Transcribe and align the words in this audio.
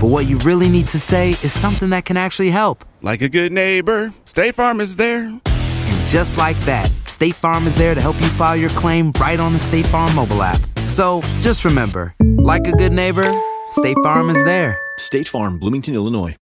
but 0.00 0.08
what 0.08 0.26
you 0.26 0.38
really 0.38 0.68
need 0.68 0.88
to 0.88 0.98
say 0.98 1.30
is 1.42 1.52
something 1.52 1.90
that 1.90 2.04
can 2.04 2.16
actually 2.16 2.50
help. 2.50 2.84
Like 3.02 3.22
a 3.22 3.28
good 3.28 3.52
neighbor, 3.52 4.12
State 4.24 4.54
Farm 4.54 4.80
is 4.80 4.96
there. 4.96 5.24
And 5.24 6.06
just 6.06 6.36
like 6.36 6.58
that, 6.60 6.90
State 7.04 7.34
Farm 7.34 7.66
is 7.66 7.74
there 7.74 7.94
to 7.94 8.00
help 8.00 8.20
you 8.20 8.28
file 8.28 8.56
your 8.56 8.70
claim 8.70 9.12
right 9.20 9.40
on 9.40 9.52
the 9.52 9.58
State 9.58 9.86
Farm 9.86 10.14
mobile 10.14 10.42
app. 10.42 10.60
So 10.88 11.20
just 11.40 11.64
remember, 11.64 12.14
like 12.20 12.66
a 12.66 12.72
good 12.72 12.92
neighbor, 12.92 13.28
State 13.70 13.96
Farm 14.02 14.30
is 14.30 14.42
there. 14.44 14.78
State 14.98 15.28
Farm, 15.28 15.58
Bloomington, 15.58 15.94
Illinois. 15.94 16.36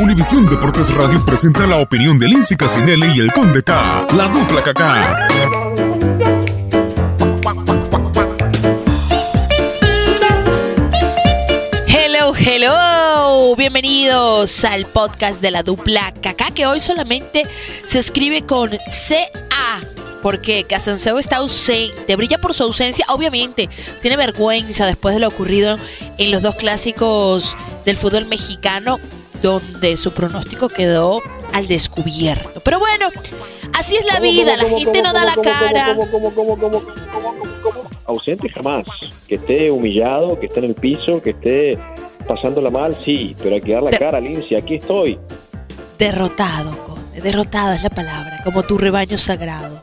Univisión 0.00 0.46
Deportes 0.46 0.94
Radio 0.94 1.22
presenta 1.26 1.66
la 1.66 1.76
opinión 1.76 2.18
de 2.18 2.26
Lindsay 2.26 2.56
Casinelli 2.56 3.08
y 3.16 3.20
el 3.20 3.30
Conde 3.32 3.62
K, 3.62 4.06
la 4.16 4.28
dupla 4.28 4.62
KK. 4.62 6.09
Bienvenidos 14.00 14.64
al 14.64 14.86
podcast 14.86 15.42
de 15.42 15.50
la 15.50 15.62
dupla 15.62 16.14
Kaká, 16.22 16.52
que 16.52 16.66
hoy 16.66 16.80
solamente 16.80 17.44
se 17.86 17.98
escribe 17.98 18.46
con 18.46 18.70
CA, 18.70 19.80
porque 20.22 20.64
Casanseo 20.64 21.18
está 21.18 21.36
ausente, 21.36 22.16
brilla 22.16 22.38
por 22.38 22.54
su 22.54 22.62
ausencia, 22.62 23.04
obviamente, 23.10 23.68
tiene 24.00 24.16
vergüenza 24.16 24.86
después 24.86 25.14
de 25.14 25.20
lo 25.20 25.28
ocurrido 25.28 25.76
en 26.16 26.30
los 26.30 26.40
dos 26.40 26.54
clásicos 26.54 27.54
del 27.84 27.98
fútbol 27.98 28.24
mexicano, 28.24 28.98
donde 29.42 29.98
su 29.98 30.12
pronóstico 30.12 30.70
quedó 30.70 31.20
al 31.52 31.68
descubierto. 31.68 32.60
Pero 32.60 32.78
bueno, 32.78 33.08
así 33.74 33.96
es 33.96 34.06
la 34.06 34.18
vida, 34.18 34.56
la 34.56 34.64
gente 34.64 35.02
no 35.02 35.12
da 35.12 35.26
la 35.26 35.34
cara. 35.34 35.98
ausente 38.06 38.48
jamás. 38.48 38.86
Que 39.28 39.34
esté 39.34 39.70
humillado, 39.70 40.40
que 40.40 40.46
esté 40.46 40.60
en 40.60 40.64
el 40.64 40.74
piso, 40.74 41.22
que 41.22 41.30
esté 41.30 41.78
pasándola 42.34 42.70
mal, 42.70 42.94
sí, 42.94 43.34
pero 43.42 43.54
hay 43.56 43.60
que 43.60 43.72
dar 43.72 43.82
la 43.82 43.90
cara, 43.90 44.20
Lindsay, 44.20 44.56
aquí 44.56 44.76
estoy. 44.76 45.18
Derrotado, 45.98 46.70
Conde, 46.86 47.20
derrotada 47.20 47.74
es 47.76 47.82
la 47.82 47.90
palabra, 47.90 48.40
como 48.44 48.62
tu 48.62 48.78
rebaño 48.78 49.18
sagrado. 49.18 49.78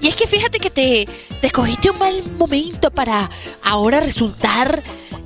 Y 0.00 0.08
es 0.08 0.14
que 0.16 0.26
fíjate 0.26 0.58
que 0.60 0.70
te, 0.70 1.08
te 1.40 1.46
escogiste 1.48 1.90
un 1.90 1.98
mal 1.98 2.22
momento 2.36 2.90
para 2.90 3.30
ahora 3.64 4.00
resultar 4.00 4.82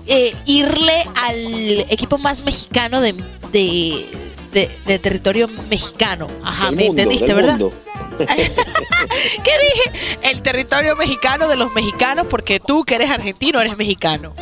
eh, 0.07 0.35
irle 0.47 1.05
al 1.23 1.81
equipo 1.91 2.17
más 2.17 2.43
mexicano 2.45 3.01
de, 3.01 3.13
de, 3.53 4.07
de- 4.53 4.71
de 4.87 4.99
territorio 4.99 5.49
mexicano. 5.69 6.27
Ajá, 6.45 6.67
Del 6.67 6.77
me 6.77 6.85
mundo, 6.87 7.03
entendiste, 7.03 7.35
¿verdad? 7.35 7.59
mundo. 7.59 7.73
¿Qué 8.19 9.51
dije? 9.51 10.19
El 10.31 10.43
territorio 10.43 10.97
mexicano 10.97 11.49
de 11.49 11.57
los 11.57 11.73
mexicanos, 11.75 12.27
porque 12.29 12.61
tú 12.61 12.85
que 12.85 12.95
eres 12.95 13.11
argentino 13.11 13.61
eres 13.61 13.77
mexicano. 13.77 14.33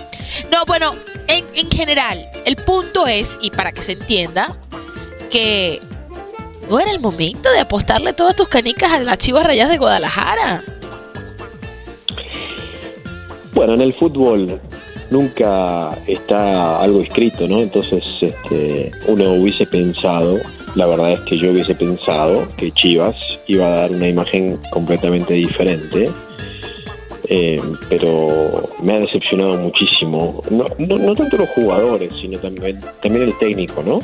No, 0.53 0.65
bueno, 0.67 0.95
en, 1.31 1.45
en 1.55 1.71
general, 1.71 2.29
el 2.45 2.57
punto 2.57 3.07
es, 3.07 3.39
y 3.41 3.51
para 3.51 3.73
que 3.73 3.83
se 3.83 3.93
entienda, 3.93 4.57
que 5.31 5.81
no 6.69 6.79
era 6.79 6.91
el 6.91 7.01
momento 7.01 7.51
de 7.51 7.61
apostarle 7.61 8.13
todas 8.13 8.37
tus 8.37 8.49
canicas 8.49 8.93
a 8.93 9.01
las 9.01 9.19
chivas 9.19 9.45
rayas 9.45 9.69
de 9.69 9.79
Guadalajara. 9.79 10.63
Bueno, 13.53 13.75
en 13.75 13.81
el 13.81 13.93
fútbol 13.93 14.61
nunca 15.11 15.99
está 16.07 16.81
algo 16.81 17.01
escrito, 17.01 17.47
¿no? 17.49 17.59
Entonces, 17.59 18.05
este, 18.21 18.93
uno 19.07 19.35
hubiese 19.35 19.67
pensado, 19.67 20.39
la 20.75 20.87
verdad 20.87 21.13
es 21.13 21.21
que 21.23 21.39
yo 21.39 21.51
hubiese 21.51 21.75
pensado 21.75 22.47
que 22.57 22.71
Chivas 22.73 23.17
iba 23.49 23.67
a 23.67 23.71
dar 23.71 23.91
una 23.91 24.09
imagen 24.09 24.59
completamente 24.71 25.35
diferente. 25.35 26.09
Eh, 27.33 27.63
pero 27.89 28.69
me 28.83 28.95
ha 28.95 28.99
decepcionado 28.99 29.57
muchísimo, 29.57 30.43
no, 30.51 30.67
no, 30.79 31.15
tanto 31.15 31.37
los 31.37 31.49
jugadores, 31.51 32.13
sino 32.21 32.37
también, 32.41 32.81
también 33.01 33.29
el 33.29 33.39
técnico, 33.39 33.85
¿no? 33.85 34.01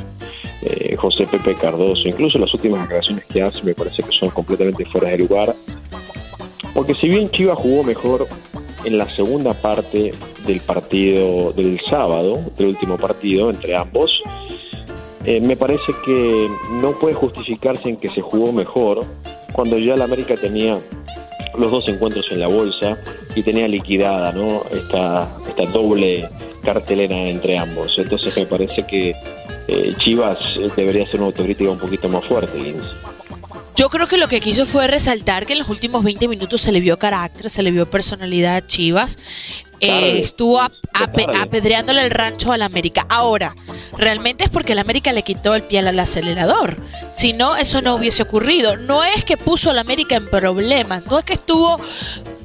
Eh, 0.62 0.94
José 0.94 1.26
Pepe 1.26 1.54
Cardoso, 1.54 2.06
incluso 2.06 2.38
las 2.38 2.54
últimas 2.54 2.82
declaraciones 2.82 3.24
que 3.26 3.42
hace 3.42 3.64
me 3.64 3.74
parece 3.74 4.04
que 4.04 4.12
son 4.12 4.30
completamente 4.30 4.84
fuera 4.84 5.08
de 5.08 5.18
lugar, 5.18 5.52
porque 6.72 6.94
si 6.94 7.08
bien 7.08 7.28
Chivas 7.30 7.58
jugó 7.58 7.82
mejor 7.82 8.28
en 8.84 8.96
la 8.96 9.10
segunda 9.16 9.54
parte 9.54 10.12
del 10.46 10.60
partido 10.60 11.52
del 11.52 11.80
sábado, 11.90 12.44
del 12.56 12.68
último 12.68 12.96
partido 12.96 13.50
entre 13.50 13.74
ambos, 13.74 14.22
eh, 15.24 15.40
me 15.40 15.56
parece 15.56 15.92
que 16.04 16.48
no 16.80 16.92
puede 16.92 17.16
justificarse 17.16 17.88
en 17.88 17.96
que 17.96 18.06
se 18.06 18.20
jugó 18.20 18.52
mejor 18.52 19.00
cuando 19.52 19.78
ya 19.78 19.96
la 19.96 20.04
América 20.04 20.36
tenía 20.36 20.78
los 21.58 21.70
dos 21.70 21.88
encuentros 21.88 22.30
en 22.30 22.40
la 22.40 22.48
bolsa 22.48 22.98
y 23.34 23.42
tenía 23.42 23.68
liquidada 23.68 24.32
¿no? 24.32 24.64
esta, 24.70 25.36
esta 25.48 25.64
doble 25.66 26.28
cartelera 26.62 27.16
entre 27.16 27.58
ambos. 27.58 27.98
Entonces 27.98 28.36
me 28.36 28.46
parece 28.46 28.86
que 28.86 29.14
eh, 29.68 29.94
Chivas 29.98 30.38
eh, 30.56 30.70
debería 30.76 31.04
hacer 31.04 31.20
una 31.20 31.26
autocrítica 31.26 31.70
un 31.70 31.78
poquito 31.78 32.08
más 32.08 32.24
fuerte, 32.24 32.58
Lindsay. 32.58 33.15
Yo 33.76 33.90
creo 33.90 34.08
que 34.08 34.16
lo 34.16 34.26
que 34.28 34.40
quiso 34.40 34.64
fue 34.64 34.86
resaltar 34.86 35.44
que 35.46 35.52
en 35.52 35.58
los 35.58 35.68
últimos 35.68 36.02
20 36.02 36.28
minutos 36.28 36.62
se 36.62 36.72
le 36.72 36.80
vio 36.80 36.98
carácter, 36.98 37.50
se 37.50 37.62
le 37.62 37.70
vio 37.70 37.84
personalidad 37.90 38.56
a 38.56 38.66
Chivas. 38.66 39.18
Eh, 39.80 40.20
estuvo 40.22 40.62
ap- 40.62 40.72
ape- 40.94 41.26
Tarde. 41.26 41.38
apedreándole 41.38 42.00
el 42.00 42.10
rancho 42.10 42.52
al 42.52 42.62
América. 42.62 43.04
Ahora, 43.10 43.54
realmente 43.98 44.44
es 44.44 44.50
porque 44.50 44.72
el 44.72 44.78
América 44.78 45.12
le 45.12 45.22
quitó 45.22 45.54
el 45.54 45.62
pie 45.62 45.80
al 45.80 45.98
acelerador. 46.00 46.78
Si 47.18 47.34
no, 47.34 47.56
eso 47.56 47.82
no 47.82 47.94
hubiese 47.96 48.22
ocurrido. 48.22 48.78
No 48.78 49.04
es 49.04 49.24
que 49.24 49.36
puso 49.36 49.68
al 49.68 49.78
América 49.78 50.16
en 50.16 50.30
problemas, 50.30 51.04
no 51.06 51.18
es 51.18 51.26
que 51.26 51.34
estuvo 51.34 51.78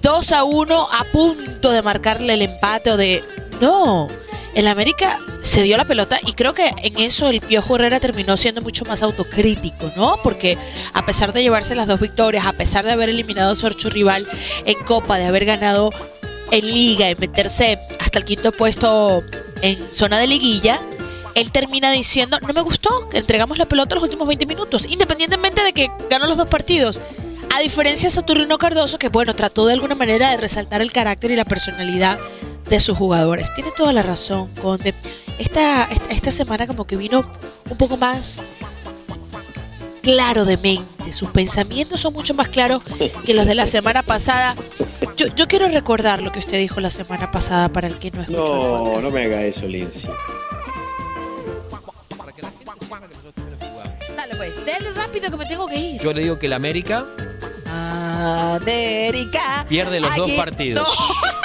2 0.01 0.31
a 0.33 0.43
1 0.43 0.87
a 0.91 1.03
punto 1.13 1.71
de 1.71 1.81
marcarle 1.81 2.33
el 2.33 2.41
empate 2.41 2.91
o 2.91 2.97
de... 2.97 3.23
No, 3.61 4.09
el 4.55 4.67
América 4.67 5.19
se 5.41 5.63
dio 5.63 5.77
la 5.77 5.85
pelota 5.85 6.19
y 6.25 6.33
creo 6.33 6.53
que 6.53 6.73
en 6.77 6.99
eso 6.99 7.27
el 7.27 7.41
Piojo 7.41 7.75
Herrera 7.75 7.99
terminó 7.99 8.37
siendo 8.37 8.61
mucho 8.61 8.85
más 8.85 9.01
autocrítico, 9.01 9.91
¿no? 9.95 10.17
Porque 10.23 10.57
a 10.93 11.05
pesar 11.05 11.33
de 11.33 11.41
llevarse 11.41 11.75
las 11.75 11.87
dos 11.87 11.99
victorias, 11.99 12.45
a 12.45 12.53
pesar 12.53 12.85
de 12.85 12.91
haber 12.91 13.09
eliminado 13.09 13.53
a 13.53 13.55
su 13.55 13.65
archirrival 13.65 14.27
en 14.65 14.77
Copa, 14.83 15.17
de 15.17 15.25
haber 15.25 15.45
ganado 15.45 15.91
en 16.51 16.65
Liga 16.65 17.09
y 17.09 17.15
meterse 17.15 17.79
hasta 17.99 18.19
el 18.19 18.25
quinto 18.25 18.51
puesto 18.51 19.23
en 19.61 19.77
zona 19.93 20.19
de 20.19 20.27
liguilla, 20.27 20.79
él 21.33 21.51
termina 21.51 21.91
diciendo, 21.91 22.37
no 22.45 22.53
me 22.53 22.61
gustó, 22.61 23.09
entregamos 23.13 23.57
la 23.57 23.65
pelota 23.65 23.95
los 23.95 24.03
últimos 24.03 24.27
20 24.27 24.45
minutos, 24.45 24.85
independientemente 24.85 25.63
de 25.63 25.73
que 25.73 25.89
ganó 26.09 26.27
los 26.27 26.37
dos 26.37 26.49
partidos. 26.49 27.01
A 27.53 27.59
diferencia 27.59 28.07
de 28.07 28.15
Saturnino 28.15 28.57
Cardoso, 28.57 28.97
que 28.97 29.09
bueno, 29.09 29.33
trató 29.33 29.65
de 29.65 29.73
alguna 29.73 29.95
manera 29.95 30.31
de 30.31 30.37
resaltar 30.37 30.81
el 30.81 30.91
carácter 30.91 31.31
y 31.31 31.35
la 31.35 31.45
personalidad 31.45 32.17
de 32.71 32.79
sus 32.79 32.97
jugadores. 32.97 33.53
Tiene 33.53 33.69
toda 33.75 33.91
la 33.91 34.01
razón, 34.01 34.49
Conde. 34.61 34.95
esta, 35.37 35.83
esta, 35.91 36.13
esta 36.13 36.31
semana 36.31 36.65
como 36.65 36.87
que 36.87 36.95
vino 36.95 37.29
un 37.69 37.77
poco 37.77 37.97
más 37.97 38.41
claro 40.01 40.45
de 40.45 40.55
mente. 40.57 41.11
Sus 41.11 41.29
pensamientos 41.29 41.99
son 41.99 42.13
mucho 42.13 42.33
más 42.33 42.47
claros 42.47 42.81
que 43.25 43.33
los 43.33 43.45
de 43.45 43.55
la 43.55 43.67
semana 43.67 44.03
pasada. 44.03 44.55
Yo, 45.17 45.27
yo 45.35 45.49
quiero 45.49 45.67
recordar 45.67 46.21
lo 46.21 46.31
que 46.31 46.39
usted 46.39 46.59
dijo 46.59 46.79
la 46.79 46.89
semana 46.89 47.29
pasada 47.29 47.67
para 47.67 47.87
el 47.87 47.95
que 47.99 48.09
no 48.11 48.21
escuchó. 48.21 48.83
No, 48.85 49.01
no 49.01 49.11
me 49.11 49.25
haga 49.25 49.43
eso, 49.43 49.67
Lindsay. 49.67 50.03
Dale 54.15 54.35
pues, 54.37 54.65
dale 54.65 54.91
rápido 54.95 55.29
que 55.29 55.37
me 55.37 55.45
tengo 55.45 55.67
que 55.67 55.75
ir. 55.77 56.01
Yo 56.01 56.13
le 56.13 56.21
digo 56.21 56.39
que 56.39 56.45
el 56.45 56.53
América 56.53 57.05
América. 58.55 59.65
pierde 59.67 59.99
los 59.99 60.15
dos 60.15 60.31
partidos. 60.31 60.87
No. 60.87 61.40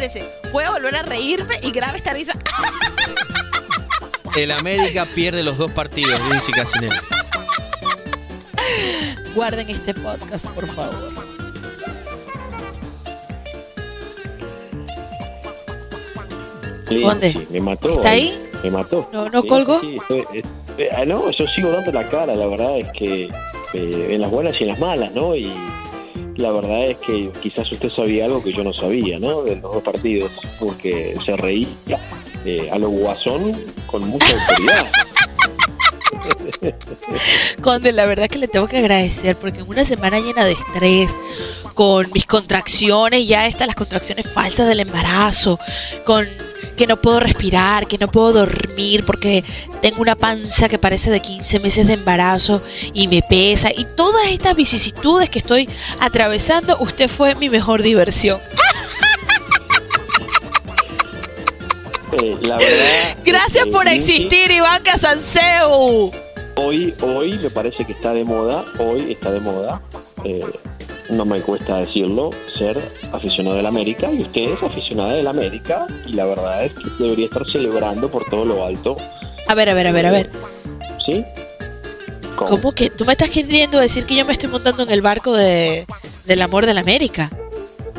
Espérese, 0.00 0.32
voy 0.50 0.64
a 0.64 0.70
volver 0.70 0.96
a 0.96 1.02
reírme 1.02 1.56
y 1.62 1.72
grabe 1.72 1.98
esta 1.98 2.14
risa. 2.14 2.32
El 4.34 4.50
América 4.50 5.06
pierde 5.14 5.42
los 5.42 5.58
dos 5.58 5.70
partidos, 5.72 6.18
dice 6.32 6.52
Casinelli. 6.52 6.96
Guarden 9.34 9.68
este 9.68 9.92
podcast, 9.92 10.46
por 10.46 10.66
favor. 10.68 11.12
¿Dónde? 16.88 17.46
Me 17.50 17.60
mató. 17.60 17.90
¿Está 17.90 18.10
ahí? 18.10 18.42
Me 18.62 18.70
mató. 18.70 19.06
¿No, 19.12 19.28
no 19.28 19.42
Sí, 19.42 19.48
colgó? 19.48 19.80
sí, 19.80 19.98
eh, 20.08 20.42
eh, 20.78 20.88
ah, 20.96 21.04
no, 21.04 21.30
yo 21.30 21.46
sigo 21.48 21.70
dando 21.70 21.92
la 21.92 22.08
cara, 22.08 22.34
la 22.34 22.46
verdad 22.46 22.78
es 22.78 22.86
que 22.92 23.24
eh, 23.74 24.08
en 24.14 24.20
las 24.22 24.30
buenas 24.30 24.58
y 24.60 24.64
en 24.64 24.70
las 24.70 24.78
malas, 24.78 25.12
¿no? 25.12 25.36
Y 25.36 25.52
la 26.40 26.50
verdad 26.50 26.84
es 26.84 26.96
que 26.98 27.30
quizás 27.40 27.70
usted 27.70 27.90
sabía 27.90 28.24
algo 28.24 28.42
que 28.42 28.52
yo 28.52 28.64
no 28.64 28.72
sabía, 28.72 29.18
¿no? 29.18 29.42
De 29.42 29.56
los 29.56 29.74
dos 29.74 29.82
partidos, 29.82 30.32
porque 30.58 31.14
se 31.24 31.36
reía 31.36 31.98
eh, 32.44 32.68
a 32.72 32.78
lo 32.78 32.88
guasón 32.88 33.52
con 33.86 34.08
mucha 34.08 34.26
autoridad. 34.32 34.90
Conde, 37.62 37.92
la 37.92 38.06
verdad 38.06 38.28
que 38.28 38.38
le 38.38 38.48
tengo 38.48 38.68
que 38.68 38.78
agradecer 38.78 39.36
porque 39.36 39.60
en 39.60 39.68
una 39.68 39.84
semana 39.84 40.20
llena 40.20 40.44
de 40.44 40.52
estrés, 40.52 41.10
con 41.74 42.10
mis 42.12 42.26
contracciones, 42.26 43.26
ya 43.26 43.46
estas 43.46 43.66
las 43.66 43.76
contracciones 43.76 44.26
falsas 44.32 44.68
del 44.68 44.80
embarazo, 44.80 45.58
con 46.04 46.28
que 46.76 46.86
no 46.86 46.96
puedo 46.96 47.20
respirar, 47.20 47.86
que 47.86 47.98
no 47.98 48.08
puedo 48.08 48.32
dormir 48.32 49.04
porque 49.04 49.44
tengo 49.82 50.00
una 50.00 50.16
panza 50.16 50.68
que 50.68 50.78
parece 50.78 51.10
de 51.10 51.20
15 51.20 51.60
meses 51.60 51.86
de 51.86 51.92
embarazo 51.94 52.62
y 52.94 53.06
me 53.06 53.20
pesa 53.20 53.70
y 53.70 53.84
todas 53.84 54.28
estas 54.30 54.56
vicisitudes 54.56 55.28
que 55.28 55.40
estoy 55.40 55.68
atravesando, 56.00 56.78
usted 56.80 57.08
fue 57.08 57.34
mi 57.34 57.50
mejor 57.50 57.82
diversión. 57.82 58.40
Eh, 62.12 62.38
la 62.40 62.56
verdad. 62.56 63.16
Gracias 63.24 63.66
eh, 63.66 63.70
por 63.70 63.86
existir, 63.86 64.50
Iván 64.50 64.82
Casanseu. 64.82 66.10
Hoy, 66.62 66.94
hoy 67.02 67.38
me 67.38 67.48
parece 67.48 67.86
que 67.86 67.92
está 67.92 68.12
de 68.12 68.22
moda, 68.22 68.66
hoy 68.78 69.12
está 69.12 69.32
de 69.32 69.40
moda, 69.40 69.80
eh, 70.24 70.44
no 71.08 71.24
me 71.24 71.40
cuesta 71.40 71.78
decirlo, 71.78 72.28
ser 72.58 72.78
aficionado 73.12 73.56
del 73.56 73.64
América 73.64 74.12
y 74.12 74.20
usted 74.20 74.42
es 74.42 74.62
aficionada 74.62 75.14
del 75.14 75.26
América 75.26 75.86
y 76.06 76.12
la 76.12 76.26
verdad 76.26 76.66
es 76.66 76.74
que 76.74 76.84
debería 77.02 77.24
estar 77.24 77.48
celebrando 77.48 78.10
por 78.10 78.28
todo 78.28 78.44
lo 78.44 78.66
alto, 78.66 78.98
A 79.48 79.54
ver, 79.54 79.70
a 79.70 79.74
ver, 79.74 79.86
a 79.86 79.92
ver, 79.92 80.06
a 80.06 80.10
ver. 80.10 80.30
¿sí? 81.06 81.24
¿Cómo? 82.36 82.50
¿Cómo 82.50 82.72
que 82.72 82.90
tú 82.90 83.06
me 83.06 83.12
estás 83.12 83.30
queriendo 83.30 83.80
decir 83.80 84.04
que 84.04 84.16
yo 84.16 84.26
me 84.26 84.34
estoy 84.34 84.50
montando 84.50 84.82
en 84.82 84.90
el 84.90 85.00
barco 85.00 85.32
de, 85.32 85.86
del 86.26 86.42
amor 86.42 86.66
de 86.66 86.74
la 86.74 86.82
América? 86.82 87.30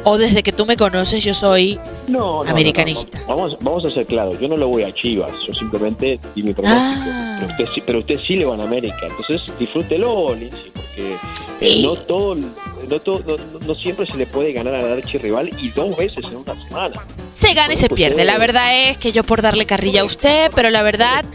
¿O 0.04 0.18
desde 0.18 0.42
que 0.44 0.52
tú 0.52 0.66
me 0.66 0.76
conoces 0.78 1.24
yo 1.24 1.34
soy 1.34 1.80
No, 2.08 2.42
americanista? 2.44 3.20
no. 3.20 3.28
Vamos, 3.28 3.58
vamos 3.62 3.86
a 3.86 3.92
ser 3.92 4.06
claros, 4.06 4.40
yo 4.40 4.48
no 4.48 4.58
le 4.58 4.66
voy 4.66 4.84
a 4.84 4.92
Chivas, 4.92 5.32
yo 5.48 5.54
simplemente 5.54 6.20
di 6.36 6.44
mi 6.44 6.54
pronóstico. 6.54 7.10
Ah. 7.14 7.38
Pero, 7.40 7.52
usted, 7.52 7.66
sí- 7.74 7.84
pero 7.86 8.00
usted 8.00 8.20
sí 8.20 8.36
le 8.36 8.46
va 8.46 8.56
a 8.56 8.64
América, 8.64 8.98
entonces 9.08 9.42
disfrútelo, 9.60 10.34
Lindsay, 10.36 10.72
porque 10.74 11.16
eh, 11.62 11.82
no, 11.84 11.96
todo, 11.96 12.36
no, 12.36 13.00
todo, 13.00 13.24
no, 13.38 13.60
no 13.68 13.76
siempre 13.76 14.06
se 14.06 14.18
le 14.18 14.26
puede 14.26 14.54
ganar 14.54 14.74
al 14.76 14.92
archirrival 14.94 15.50
y 15.62 15.70
dos 15.70 15.96
veces 15.96 16.26
en 16.26 16.38
una 16.38 16.64
semana. 16.68 17.02
Se 17.38 17.54
gana 17.54 17.74
y 17.74 17.78
se 17.78 17.90
pierde. 17.90 18.24
La 18.26 18.38
verdad 18.38 18.90
es 18.90 18.98
que 18.98 19.12
yo 19.12 19.24
por 19.24 19.42
darle 19.42 19.66
carrilla 19.66 20.02
a 20.02 20.06
usted, 20.06 20.52
pero 20.56 20.70
la 20.70 20.84
verdad 20.84 21.26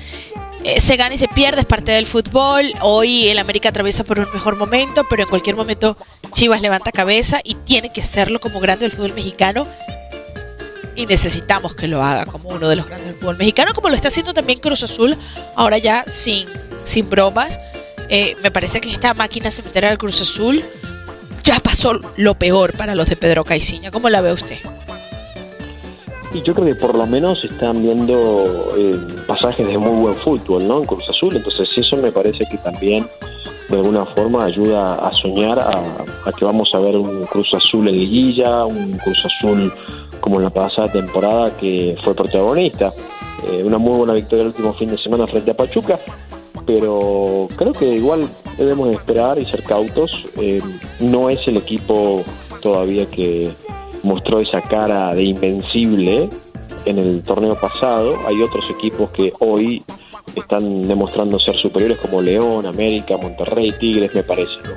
eh, 0.62 0.80
se 0.80 0.96
gana 0.96 1.14
y 1.14 1.18
se 1.18 1.26
pierde, 1.28 1.60
es 1.62 1.66
parte 1.66 1.90
del 1.92 2.06
fútbol. 2.06 2.72
Hoy 2.80 3.28
el 3.28 3.38
América 3.38 3.68
atraviesa 3.70 4.04
por 4.04 4.18
un 4.20 4.26
mejor 4.32 4.56
momento, 4.56 5.04
pero 5.10 5.22
en 5.24 5.28
cualquier 5.28 5.56
momento 5.56 5.96
Chivas 6.32 6.60
levanta 6.60 6.92
cabeza 6.92 7.40
y 7.42 7.54
tiene 7.54 7.90
que 7.92 8.02
hacerlo 8.02 8.40
como 8.40 8.60
grande 8.60 8.84
del 8.84 8.92
fútbol 8.92 9.14
mexicano. 9.14 9.66
Y 10.94 11.06
necesitamos 11.06 11.74
que 11.74 11.88
lo 11.88 12.02
haga 12.02 12.26
como 12.26 12.48
uno 12.48 12.68
de 12.68 12.76
los 12.76 12.86
grandes 12.86 13.08
del 13.08 13.16
fútbol 13.16 13.36
mexicano, 13.36 13.74
como 13.74 13.88
lo 13.88 13.94
está 13.94 14.08
haciendo 14.08 14.32
también 14.32 14.60
Cruz 14.60 14.82
Azul, 14.82 15.16
ahora 15.54 15.78
ya 15.78 16.04
sin, 16.06 16.48
sin 16.84 17.10
bromas. 17.10 17.58
Eh, 18.08 18.36
me 18.42 18.50
parece 18.50 18.80
que 18.80 18.90
esta 18.90 19.14
máquina 19.14 19.50
cementera 19.50 19.88
del 19.88 19.98
Cruz 19.98 20.20
Azul 20.20 20.64
ya 21.42 21.60
pasó 21.60 22.00
lo 22.16 22.34
peor 22.34 22.72
para 22.72 22.94
los 22.94 23.08
de 23.08 23.16
Pedro 23.16 23.44
Caiciña. 23.44 23.90
¿Cómo 23.90 24.08
la 24.08 24.20
ve 24.20 24.32
usted? 24.32 24.58
Y 26.32 26.42
yo 26.42 26.54
creo 26.54 26.66
que 26.66 26.74
por 26.74 26.94
lo 26.94 27.06
menos 27.06 27.42
están 27.44 27.82
viendo 27.82 28.74
eh, 28.76 28.98
pasajes 29.26 29.66
de 29.66 29.78
muy 29.78 30.00
buen 30.00 30.14
fútbol, 30.16 30.66
¿no? 30.66 30.78
En 30.78 30.84
Cruz 30.86 31.08
Azul, 31.08 31.36
entonces 31.36 31.68
eso 31.76 31.96
me 31.96 32.12
parece 32.12 32.44
que 32.50 32.58
también 32.58 33.06
de 33.68 33.76
alguna 33.76 34.04
forma 34.04 34.44
ayuda 34.44 34.94
a 34.94 35.12
soñar 35.12 35.58
a, 35.58 36.32
que 36.32 36.44
vamos 36.44 36.70
a 36.74 36.80
ver 36.80 36.96
un 36.96 37.24
Cruz 37.26 37.52
Azul 37.54 37.88
en 37.88 37.96
liguilla, 37.96 38.64
un 38.64 38.98
Cruz 38.98 39.24
Azul 39.24 39.72
como 40.20 40.36
en 40.36 40.44
la 40.44 40.50
pasada 40.50 40.90
temporada 40.92 41.52
que 41.58 41.96
fue 42.02 42.14
protagonista. 42.14 42.92
Eh, 43.48 43.62
una 43.64 43.78
muy 43.78 43.96
buena 43.96 44.12
victoria 44.12 44.42
el 44.42 44.48
último 44.48 44.74
fin 44.74 44.88
de 44.88 44.98
semana 44.98 45.26
frente 45.26 45.50
a 45.50 45.54
Pachuca, 45.54 45.98
pero 46.66 47.48
creo 47.56 47.72
que 47.72 47.94
igual 47.94 48.28
debemos 48.56 48.90
esperar 48.90 49.38
y 49.38 49.46
ser 49.46 49.62
cautos. 49.62 50.26
Eh, 50.36 50.60
no 51.00 51.28
es 51.30 51.46
el 51.48 51.56
equipo 51.56 52.24
todavía 52.60 53.06
que 53.06 53.52
mostró 54.02 54.40
esa 54.40 54.60
cara 54.60 55.14
de 55.14 55.24
invencible 55.24 56.28
en 56.84 56.98
el 56.98 57.22
torneo 57.22 57.58
pasado. 57.60 58.14
Hay 58.26 58.40
otros 58.42 58.64
equipos 58.70 59.10
que 59.10 59.32
hoy 59.40 59.82
están 60.34 60.86
demostrando 60.86 61.38
ser 61.38 61.56
superiores 61.56 61.98
como 61.98 62.20
León, 62.20 62.66
América, 62.66 63.16
Monterrey, 63.16 63.72
Tigres, 63.78 64.14
me 64.14 64.22
parece. 64.22 64.52
¿no? 64.64 64.74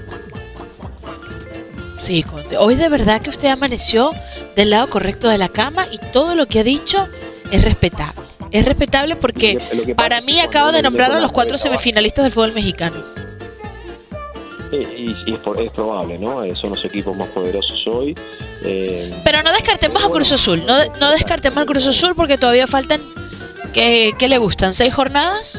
Sí, 2.01 2.23
Conde. 2.23 2.57
Hoy 2.57 2.75
de 2.75 2.89
verdad 2.89 3.21
que 3.21 3.29
usted 3.29 3.49
amaneció 3.49 4.11
del 4.55 4.71
lado 4.71 4.89
correcto 4.89 5.27
de 5.27 5.37
la 5.37 5.49
cama 5.49 5.85
y 5.91 5.99
todo 6.11 6.35
lo 6.35 6.47
que 6.47 6.59
ha 6.59 6.63
dicho 6.63 7.07
es 7.51 7.63
respetable. 7.63 8.21
Es 8.51 8.65
respetable 8.65 9.15
porque 9.15 9.59
para 9.95 10.21
mí 10.21 10.39
acaba 10.39 10.71
de 10.71 10.81
nombrar 10.81 11.11
a 11.11 11.19
los 11.19 11.31
cuatro 11.31 11.57
semifinalistas 11.57 12.23
del 12.23 12.31
fútbol 12.31 12.53
mexicano. 12.53 12.97
Y, 14.71 15.15
y 15.25 15.33
es, 15.33 15.39
probable, 15.71 16.17
¿no? 16.19 16.43
Eh, 16.43 16.53
son 16.61 16.71
los 16.71 16.85
equipos 16.85 17.15
más 17.15 17.27
poderosos 17.29 17.87
hoy. 17.87 18.15
Eh, 18.63 19.11
Pero 19.23 19.41
no 19.41 19.51
descartemos 19.51 20.03
a 20.03 20.09
Cruz 20.09 20.31
Azul, 20.31 20.61
no, 20.65 20.77
no 20.99 21.11
descartemos 21.11 21.57
al 21.57 21.65
Cruz 21.65 21.87
Azul 21.87 22.13
porque 22.15 22.37
todavía 22.37 22.67
faltan, 22.67 23.01
¿qué, 23.73 24.13
qué 24.17 24.27
le 24.27 24.37
gustan? 24.37 24.73
¿Seis 24.73 24.93
jornadas? 24.93 25.57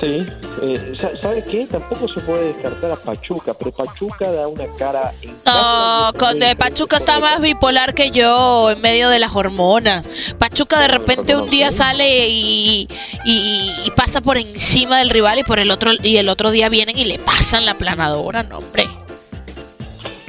sí. 0.00 0.26
Eh, 0.62 0.92
sa- 1.00 1.10
¿Sabes 1.20 1.44
qué? 1.46 1.66
Tampoco 1.66 2.06
se 2.08 2.20
puede 2.20 2.52
descartar 2.52 2.92
a 2.92 2.96
Pachuca, 2.96 3.52
pero 3.54 3.72
Pachuca 3.72 4.30
da 4.30 4.46
una 4.48 4.66
cara... 4.78 5.12
No, 5.44 6.12
en- 6.30 6.56
Pachuca 6.56 6.98
está 6.98 7.18
más 7.18 7.40
bipolar 7.40 7.92
que 7.94 8.10
yo 8.10 8.70
en 8.70 8.80
medio 8.80 9.08
de 9.08 9.18
las 9.18 9.34
hormonas. 9.34 10.06
Pachuca 10.38 10.78
de 10.80 10.88
repente 10.88 11.34
un 11.36 11.50
día 11.50 11.72
sale 11.72 12.28
y, 12.28 12.86
y- 13.24 13.72
y 13.84 13.90
pasa 13.96 14.20
por 14.20 14.38
encima 14.38 14.98
del 15.00 15.10
rival 15.10 15.40
y 15.40 15.42
por 15.42 15.58
el 15.58 15.70
otro 15.70 15.90
y 16.02 16.18
el 16.18 16.28
otro 16.28 16.50
día 16.50 16.68
vienen 16.68 16.96
y 16.98 17.04
le 17.04 17.18
pasan 17.18 17.66
la 17.66 17.74
planadora, 17.74 18.42
no 18.44 18.58
hombre. 18.58 18.86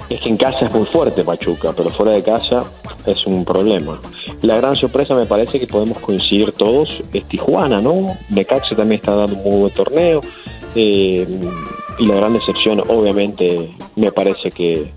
Es 0.09 0.21
que 0.21 0.29
en 0.29 0.37
casa 0.37 0.65
es 0.65 0.71
muy 0.71 0.85
fuerte 0.85 1.23
Pachuca, 1.23 1.73
pero 1.75 1.89
fuera 1.89 2.11
de 2.11 2.23
casa 2.23 2.63
es 3.05 3.25
un 3.25 3.43
problema. 3.43 3.99
La 4.41 4.57
gran 4.57 4.75
sorpresa 4.75 5.15
me 5.15 5.25
parece 5.25 5.59
que 5.59 5.67
podemos 5.67 5.97
coincidir 5.99 6.51
todos 6.51 7.01
es 7.11 7.27
Tijuana, 7.27 7.81
¿no? 7.81 8.15
Necaxa 8.29 8.75
también 8.75 9.01
está 9.01 9.15
dando 9.15 9.35
un 9.37 9.43
muy 9.43 9.59
buen 9.61 9.73
torneo. 9.73 10.21
eh, 10.75 11.27
y 11.97 12.07
la 12.07 12.15
gran 12.15 12.33
decepción, 12.33 12.81
obviamente, 12.89 13.69
me 13.95 14.11
parece 14.11 14.51
que 14.51 14.91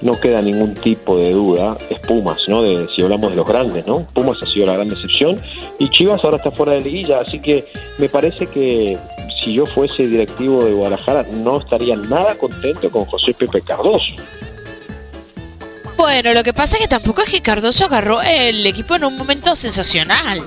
no 0.00 0.18
queda 0.20 0.40
ningún 0.40 0.74
tipo 0.74 1.18
de 1.18 1.32
duda, 1.32 1.76
es 1.90 1.98
Pumas, 2.00 2.38
¿no? 2.48 2.62
De, 2.62 2.86
si 2.94 3.02
hablamos 3.02 3.30
de 3.30 3.36
los 3.36 3.46
grandes, 3.46 3.86
¿no? 3.86 4.06
Pumas 4.14 4.40
ha 4.42 4.46
sido 4.46 4.66
la 4.66 4.74
gran 4.74 4.88
decepción 4.88 5.40
y 5.78 5.90
Chivas 5.90 6.22
ahora 6.24 6.36
está 6.36 6.50
fuera 6.52 6.72
de 6.72 6.82
liguilla, 6.82 7.20
así 7.20 7.40
que 7.40 7.64
me 7.98 8.08
parece 8.08 8.46
que 8.46 8.96
si 9.42 9.54
yo 9.54 9.66
fuese 9.66 10.06
directivo 10.06 10.64
de 10.64 10.72
Guadalajara 10.72 11.26
no 11.42 11.58
estaría 11.58 11.96
nada 11.96 12.36
contento 12.36 12.90
con 12.90 13.04
José 13.06 13.34
Pepe 13.34 13.60
Cardoso. 13.62 14.14
Bueno, 15.98 16.32
lo 16.32 16.44
que 16.44 16.54
pasa 16.54 16.76
es 16.76 16.82
que 16.82 16.88
tampoco 16.88 17.22
es 17.22 17.28
que 17.28 17.40
Cardoso 17.40 17.86
agarró 17.86 18.22
el 18.22 18.64
equipo 18.64 18.94
en 18.94 19.02
un 19.02 19.18
momento 19.18 19.56
sensacional. 19.56 20.40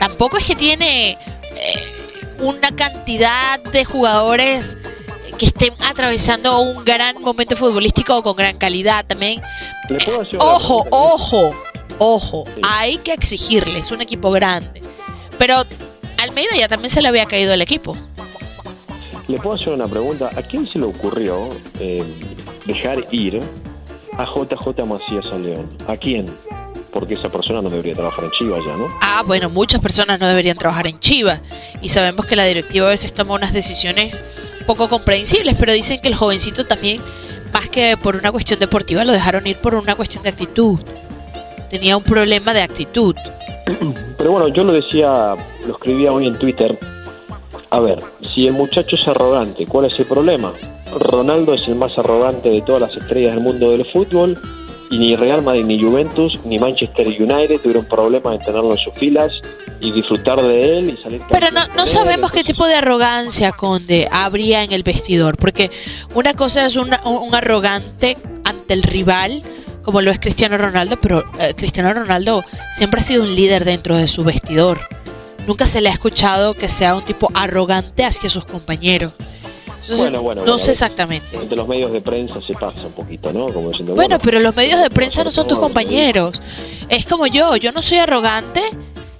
Tampoco 0.00 0.36
es 0.36 0.44
que 0.44 0.56
tiene 0.56 1.12
eh, 1.12 1.16
una 2.40 2.74
cantidad 2.74 3.62
de 3.62 3.84
jugadores 3.84 4.76
que 5.38 5.46
estén 5.46 5.72
atravesando 5.78 6.58
un 6.58 6.84
gran 6.84 7.22
momento 7.22 7.54
futbolístico 7.54 8.20
con 8.24 8.34
gran 8.34 8.58
calidad 8.58 9.06
también. 9.06 9.40
¿Le 9.88 10.04
puedo 10.04 10.22
hacer 10.22 10.34
una 10.34 10.44
Ojo, 10.44 10.84
ojo. 10.90 11.54
Ojo, 11.98 12.44
hay 12.64 12.98
que 12.98 13.12
exigirle, 13.12 13.78
es 13.78 13.92
un 13.92 14.02
equipo 14.02 14.32
grande. 14.32 14.82
Pero 15.38 15.62
Almeida 16.20 16.56
ya 16.58 16.66
también 16.66 16.92
se 16.92 17.00
le 17.00 17.06
había 17.06 17.26
caído 17.26 17.54
el 17.54 17.62
equipo. 17.62 17.96
Le 19.28 19.38
puedo 19.38 19.54
hacer 19.54 19.72
una 19.72 19.86
pregunta. 19.86 20.30
¿A 20.34 20.42
quién 20.42 20.66
se 20.66 20.80
le 20.80 20.86
ocurrió 20.86 21.50
eh, 21.78 22.02
dejar 22.66 22.98
ir 23.12 23.40
a 24.18 24.24
JJ 24.24 24.84
Macías 24.86 25.24
a 25.32 25.38
León? 25.38 25.68
¿A 25.88 25.96
quién? 25.96 26.26
Porque 26.92 27.14
esa 27.14 27.28
persona 27.28 27.60
no 27.60 27.68
debería 27.68 27.94
trabajar 27.94 28.24
en 28.24 28.30
Chivas 28.30 28.60
ya, 28.64 28.76
¿no? 28.76 28.86
Ah, 29.00 29.22
bueno, 29.26 29.50
muchas 29.50 29.80
personas 29.80 30.20
no 30.20 30.28
deberían 30.28 30.56
trabajar 30.56 30.86
en 30.86 31.00
Chivas. 31.00 31.40
Y 31.82 31.88
sabemos 31.88 32.26
que 32.26 32.36
la 32.36 32.44
directiva 32.44 32.86
a 32.86 32.90
veces 32.90 33.12
toma 33.12 33.34
unas 33.34 33.52
decisiones 33.52 34.20
poco 34.66 34.88
comprensibles, 34.88 35.56
pero 35.58 35.72
dicen 35.72 36.00
que 36.00 36.08
el 36.08 36.14
jovencito 36.14 36.64
también, 36.64 37.00
más 37.52 37.68
que 37.68 37.96
por 37.96 38.16
una 38.16 38.30
cuestión 38.30 38.60
deportiva, 38.60 39.04
lo 39.04 39.12
dejaron 39.12 39.46
ir 39.46 39.56
por 39.56 39.74
una 39.74 39.94
cuestión 39.94 40.22
de 40.22 40.30
actitud. 40.30 40.78
Tenía 41.70 41.96
un 41.96 42.04
problema 42.04 42.54
de 42.54 42.62
actitud. 42.62 43.16
Pero 44.18 44.30
bueno, 44.30 44.48
yo 44.48 44.62
lo 44.62 44.72
decía, 44.72 45.34
lo 45.66 45.72
escribía 45.72 46.12
hoy 46.12 46.26
en 46.26 46.38
Twitter. 46.38 46.78
A 47.70 47.80
ver, 47.80 47.98
si 48.34 48.46
el 48.46 48.52
muchacho 48.52 48.94
es 48.94 49.08
arrogante, 49.08 49.66
¿cuál 49.66 49.86
es 49.86 49.98
el 49.98 50.06
problema? 50.06 50.52
Ronaldo 50.98 51.54
es 51.54 51.66
el 51.68 51.74
más 51.76 51.96
arrogante 51.98 52.48
de 52.50 52.62
todas 52.62 52.80
las 52.82 52.96
estrellas 52.96 53.34
del 53.34 53.42
mundo 53.42 53.70
del 53.70 53.84
fútbol 53.84 54.38
y 54.90 54.98
ni 54.98 55.16
Real 55.16 55.42
Madrid, 55.42 55.64
ni 55.64 55.80
Juventus, 55.80 56.38
ni 56.44 56.58
Manchester 56.58 57.06
United 57.08 57.60
tuvieron 57.60 57.86
problemas 57.86 58.34
en 58.38 58.44
tenerlo 58.44 58.72
en 58.72 58.78
sus 58.78 58.92
filas 58.94 59.32
y 59.80 59.90
disfrutar 59.90 60.40
de 60.40 60.78
él 60.78 60.90
y 60.90 60.96
salir 61.02 61.20
Pero 61.30 61.50
no, 61.50 61.66
no 61.74 61.86
sabemos 61.86 62.30
qué 62.32 62.44
tipo 62.44 62.66
de 62.66 62.74
arrogancia, 62.76 63.52
Conde, 63.52 64.08
habría 64.10 64.62
en 64.62 64.72
el 64.72 64.82
vestidor. 64.82 65.36
Porque 65.36 65.70
una 66.14 66.34
cosa 66.34 66.64
es 66.66 66.76
una- 66.76 67.00
un, 67.04 67.16
un 67.28 67.34
arrogante 67.34 68.16
ante 68.44 68.72
el 68.74 68.82
rival, 68.82 69.42
como 69.82 70.00
lo 70.00 70.10
es 70.10 70.20
Cristiano 70.20 70.56
Ronaldo, 70.58 70.96
pero 71.00 71.24
eh, 71.40 71.54
Cristiano 71.56 71.92
Ronaldo 71.92 72.44
siempre 72.78 73.00
ha 73.00 73.04
sido 73.04 73.22
un 73.24 73.34
líder 73.34 73.64
dentro 73.64 73.96
de 73.96 74.08
su 74.08 74.22
vestidor. 74.24 74.78
Nunca 75.46 75.66
se 75.66 75.80
le 75.82 75.90
ha 75.90 75.92
escuchado 75.92 76.54
que 76.54 76.68
sea 76.70 76.94
un 76.94 77.02
tipo 77.02 77.30
arrogante 77.34 78.04
hacia 78.04 78.30
sus 78.30 78.44
compañeros. 78.44 79.12
Entonces, 79.84 79.98
Bueno, 79.98 80.22
bueno, 80.22 80.40
no 80.42 80.52
bueno, 80.52 80.64
sé 80.64 80.72
exactamente. 80.72 81.36
Entre 81.36 81.56
los 81.56 81.68
medios 81.68 81.92
de 81.92 82.00
prensa 82.00 82.40
se 82.40 82.54
pasa 82.54 82.86
un 82.86 82.92
poquito, 82.92 83.32
¿no? 83.32 83.48
Como 83.52 83.68
diciendo, 83.68 83.94
Bueno, 83.94 84.18
pero 84.18 84.40
los 84.40 84.56
medios 84.56 84.80
de 84.80 84.88
prensa 84.88 85.22
no 85.24 85.30
son 85.30 85.46
tus 85.46 85.58
todo, 85.58 85.66
compañeros. 85.66 86.40
Es 86.88 87.04
como 87.04 87.26
yo, 87.26 87.56
yo 87.56 87.70
no 87.70 87.82
soy 87.82 87.98
arrogante 87.98 88.62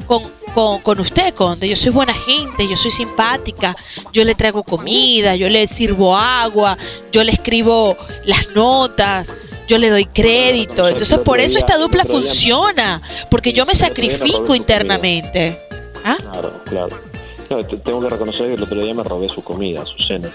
con, 0.06 0.22
con, 0.54 0.80
con 0.80 1.00
usted, 1.00 1.34
Conde. 1.34 1.68
Yo 1.68 1.76
soy 1.76 1.90
buena 1.90 2.14
gente, 2.14 2.66
yo 2.66 2.78
soy 2.78 2.90
simpática, 2.90 3.76
yo 4.12 4.24
le 4.24 4.34
traigo 4.34 4.62
comida, 4.62 5.36
yo 5.36 5.50
le 5.50 5.66
sirvo 5.66 6.16
agua, 6.16 6.78
yo 7.12 7.22
le 7.24 7.32
escribo 7.32 7.96
las 8.24 8.48
notas. 8.54 9.28
Yo 9.66 9.78
le 9.78 9.88
doy 9.88 10.04
crédito, 10.04 10.86
entonces 10.86 11.18
por 11.20 11.40
eso 11.40 11.58
esta 11.58 11.78
dupla 11.78 12.04
funciona, 12.04 13.00
porque 13.30 13.54
yo 13.54 13.64
me 13.64 13.74
sacrifico 13.74 14.54
internamente. 14.54 15.58
¿Ah? 16.04 16.18
Claro, 16.20 16.52
claro. 16.66 17.13
Tengo 17.62 18.00
que 18.00 18.10
reconocer 18.10 18.48
que 18.48 18.54
el 18.54 18.62
otro 18.62 18.82
día 18.82 18.94
me 18.94 19.04
robé 19.04 19.28
su 19.28 19.42
comida, 19.42 19.84
su 19.84 20.02
cena. 20.02 20.28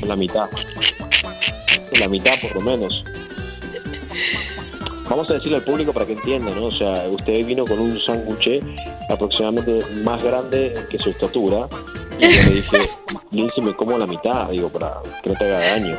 La 0.00 0.16
mitad. 0.16 0.48
La 1.98 2.08
mitad 2.08 2.34
por 2.40 2.54
lo 2.54 2.60
menos. 2.60 3.04
Vamos 5.08 5.30
a 5.30 5.34
decirle 5.34 5.56
al 5.56 5.62
público 5.62 5.92
para 5.92 6.06
que 6.06 6.14
entienda, 6.14 6.52
¿no? 6.54 6.66
O 6.66 6.72
sea, 6.72 7.06
usted 7.08 7.46
vino 7.46 7.64
con 7.64 7.78
un 7.78 7.98
sándwich 7.98 8.62
aproximadamente 9.08 9.84
más 10.02 10.22
grande 10.22 10.74
que 10.90 10.98
su 10.98 11.10
estatura. 11.10 11.68
Y 12.18 12.22
yo 12.22 12.28
le 12.28 12.50
dije, 12.50 12.90
Lindsay, 13.30 13.62
me 13.62 13.76
como 13.76 13.96
la 13.98 14.06
mitad, 14.06 14.48
digo, 14.50 14.68
para 14.68 15.00
que 15.22 15.30
no 15.30 15.36
te 15.36 15.44
haga 15.44 15.58
daño. 15.58 15.98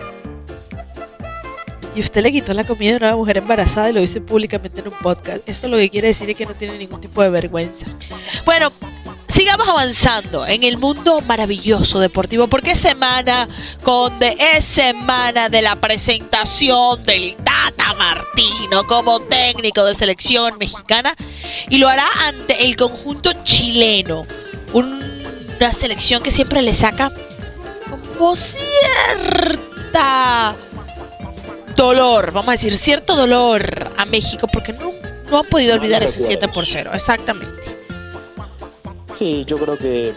Y 1.95 2.01
usted 2.01 2.21
le 2.21 2.31
quitó 2.31 2.53
la 2.53 2.63
comida 2.63 2.93
a 2.93 2.97
una 2.97 3.15
mujer 3.15 3.37
embarazada 3.37 3.89
y 3.89 3.93
lo 3.93 4.01
dice 4.01 4.21
públicamente 4.21 4.81
en 4.81 4.89
un 4.89 4.93
podcast. 4.93 5.47
Esto 5.49 5.67
lo 5.67 5.77
que 5.77 5.89
quiere 5.89 6.09
decir 6.09 6.29
es 6.29 6.37
que 6.37 6.45
no 6.45 6.53
tiene 6.53 6.77
ningún 6.77 7.01
tipo 7.01 7.23
de 7.23 7.29
vergüenza. 7.29 7.87
Bueno, 8.45 8.71
sigamos 9.37 9.67
avanzando 9.67 10.45
en 10.47 10.63
el 10.63 10.77
mundo 10.77 11.21
maravilloso 11.21 11.99
deportivo, 11.99 12.47
porque 12.47 12.71
es 12.71 12.79
semana, 12.79 13.47
Conde, 13.83 14.35
es 14.55 14.65
semana 14.65 15.47
de 15.49 15.61
la 15.61 15.75
presentación 15.75 17.03
del 17.03 17.35
Tata 17.35 17.93
Martino 17.93 18.85
como 18.87 19.19
técnico 19.21 19.85
de 19.85 19.93
selección 19.95 20.57
mexicana 20.57 21.15
y 21.69 21.77
lo 21.77 21.87
hará 21.87 22.07
ante 22.25 22.65
el 22.65 22.75
conjunto 22.75 23.31
chileno. 23.43 24.23
Un- 24.73 25.07
una 25.59 25.73
selección 25.73 26.21
que 26.21 26.29
siempre 26.29 26.61
le 26.61 26.73
saca 26.73 27.11
como 28.17 28.35
cierta 28.35 29.65
dolor, 31.75 32.31
vamos 32.31 32.49
a 32.49 32.51
decir, 32.53 32.77
cierto 32.77 33.15
dolor 33.15 33.91
a 33.97 34.05
México 34.05 34.47
porque 34.51 34.73
no, 34.73 34.91
no 35.31 35.39
han 35.39 35.45
podido 35.47 35.73
olvidar 35.75 36.03
ese 36.03 36.23
7 36.25 36.47
por 36.49 36.67
0. 36.67 36.91
Exactamente. 36.93 37.76
Sí, 39.19 39.43
yo 39.45 39.57
creo 39.57 39.77
que, 39.77 40.13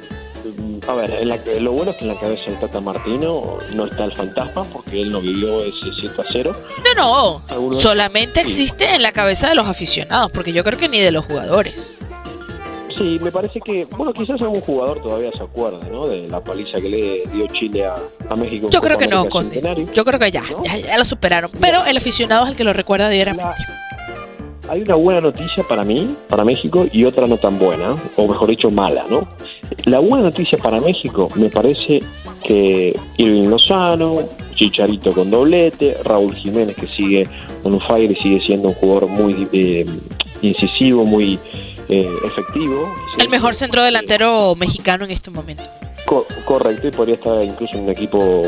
mm, 0.58 0.78
a 0.90 0.94
ver, 0.94 1.10
en 1.22 1.28
la, 1.28 1.38
lo 1.60 1.72
bueno 1.72 1.90
es 1.92 1.96
que 1.96 2.04
en 2.04 2.14
la 2.14 2.20
cabeza 2.20 2.44
del 2.50 2.58
Tata 2.60 2.80
Martino 2.80 3.58
no 3.74 3.84
está 3.86 4.04
el 4.04 4.14
fantasma 4.16 4.64
porque 4.64 5.00
él 5.02 5.10
no 5.10 5.20
vivió 5.20 5.60
ese 5.64 5.76
7 6.00 6.20
a 6.20 6.24
0. 6.32 6.52
No, 6.96 7.42
no, 7.48 7.72
solamente 7.74 8.40
Sí. 8.42 8.46
existe 8.48 8.94
en 8.94 9.02
la 9.02 9.12
cabeza 9.12 9.48
de 9.48 9.54
los 9.54 9.66
aficionados, 9.66 10.30
porque 10.32 10.52
yo 10.52 10.62
creo 10.64 10.78
que 10.78 10.88
ni 10.88 11.00
de 11.00 11.12
los 11.12 11.24
jugadores. 11.24 11.96
Sí, 12.98 13.18
me 13.22 13.32
parece 13.32 13.60
que, 13.62 13.86
bueno, 13.96 14.12
quizás 14.12 14.38
algún 14.42 14.60
jugador 14.60 15.00
todavía 15.00 15.30
se 15.32 15.42
acuerda, 15.42 15.78
¿no? 15.90 16.06
De 16.06 16.28
la 16.28 16.44
paliza 16.44 16.82
que 16.82 16.88
le 16.90 17.22
dio 17.32 17.46
Chile 17.46 17.86
a, 17.86 17.94
a 18.28 18.34
México. 18.34 18.68
Yo 18.70 18.82
creo 18.82 18.98
que 18.98 19.06
no, 19.06 19.26
Conde. 19.30 19.86
Yo 19.94 20.04
creo 20.04 20.18
que 20.20 20.30
ya, 20.30 20.42
ya, 20.64 20.76
ya 20.76 20.98
lo 20.98 21.06
superaron. 21.06 21.50
Pero 21.58 21.86
el 21.86 21.96
aficionado 21.96 22.44
es 22.44 22.50
el 22.50 22.56
que 22.56 22.64
lo 22.64 22.74
recuerda 22.74 23.08
diariamente. 23.08 23.54
Hay 24.70 24.82
una 24.82 24.94
buena 24.94 25.20
noticia 25.20 25.64
para 25.64 25.82
mí, 25.84 26.14
para 26.28 26.44
México, 26.44 26.86
y 26.92 27.04
otra 27.04 27.26
no 27.26 27.36
tan 27.38 27.58
buena, 27.58 27.88
o 28.16 28.28
mejor 28.28 28.48
dicho, 28.48 28.70
mala, 28.70 29.04
¿no? 29.10 29.26
La 29.84 29.98
buena 29.98 30.26
noticia 30.26 30.58
para 30.58 30.80
México 30.80 31.28
me 31.34 31.48
parece 31.48 32.00
que 32.44 32.96
Irving 33.16 33.48
Lozano, 33.48 34.20
Chicharito 34.54 35.12
con 35.12 35.28
doblete, 35.28 35.96
Raúl 36.04 36.36
Jiménez 36.36 36.76
que 36.76 36.86
sigue 36.86 37.28
on 37.64 37.80
fire 37.88 38.12
y 38.12 38.14
sigue 38.22 38.40
siendo 38.40 38.68
un 38.68 38.74
jugador 38.74 39.08
muy 39.08 39.48
eh, 39.52 39.84
incisivo, 40.42 41.04
muy 41.04 41.36
eh, 41.88 42.08
efectivo. 42.24 42.94
El 43.18 43.28
mejor 43.28 43.56
centro 43.56 43.82
delantero 43.82 44.54
mexicano 44.54 45.04
en 45.04 45.10
este 45.10 45.30
momento. 45.32 45.64
Co- 46.06 46.26
correcto, 46.44 46.86
y 46.86 46.90
podría 46.92 47.16
estar 47.16 47.42
incluso 47.42 47.76
en 47.76 47.84
un 47.84 47.90
equipo 47.90 48.42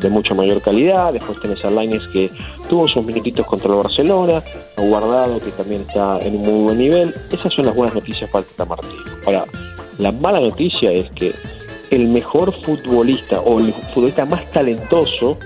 de 0.00 0.10
mucha 0.10 0.34
mayor 0.34 0.60
calidad. 0.62 1.12
Después 1.12 1.40
tenés 1.40 1.64
a 1.64 1.70
Lainez 1.70 2.02
que 2.12 2.30
tuvo 2.68 2.88
sus 2.88 3.04
minutitos 3.04 3.46
contra 3.46 3.70
el 3.70 3.76
Barcelona, 3.76 4.42
a 4.76 4.82
Guardado 4.82 5.40
que 5.40 5.50
también 5.52 5.82
está 5.82 6.18
en 6.20 6.36
un 6.36 6.42
muy 6.42 6.64
buen 6.64 6.78
nivel. 6.78 7.14
Esas 7.30 7.52
son 7.52 7.66
las 7.66 7.74
buenas 7.74 7.94
noticias 7.94 8.28
para 8.30 8.44
el 8.44 8.50
Tata 8.50 8.64
Martino. 8.64 9.02
Ahora, 9.26 9.44
la 9.98 10.12
mala 10.12 10.40
noticia 10.40 10.90
es 10.92 11.10
que 11.12 11.32
el 11.90 12.08
mejor 12.08 12.52
futbolista 12.62 13.40
o 13.40 13.58
el 13.58 13.72
futbolista 13.72 14.24
más 14.24 14.50
talentoso 14.50 15.38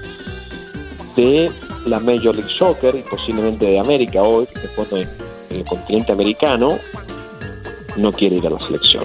de 1.16 1.50
la 1.87 1.99
Major 1.99 2.35
League 2.35 2.52
Soccer 2.57 2.95
y 2.95 3.02
posiblemente 3.02 3.66
de 3.66 3.78
América 3.78 4.23
hoy, 4.23 4.47
que 4.47 4.83
está 4.83 4.99
en 4.99 5.09
el 5.50 5.64
continente 5.64 6.12
americano, 6.12 6.78
no 7.97 8.12
quiere 8.12 8.37
ir 8.37 8.47
a 8.47 8.50
la 8.50 8.61
selección. 8.61 9.04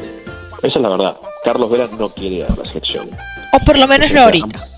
Esa 0.61 0.67
es 0.67 0.81
la 0.81 0.89
verdad. 0.89 1.17
Carlos 1.43 1.69
Vela 1.69 1.87
no 1.97 2.13
quiere 2.13 2.37
ir 2.37 2.43
a 2.45 2.55
la 2.55 2.63
selección. 2.65 3.09
O 3.53 3.65
por 3.65 3.77
lo 3.77 3.87
menos 3.87 4.11
no 4.11 4.21
ahorita. 4.21 4.74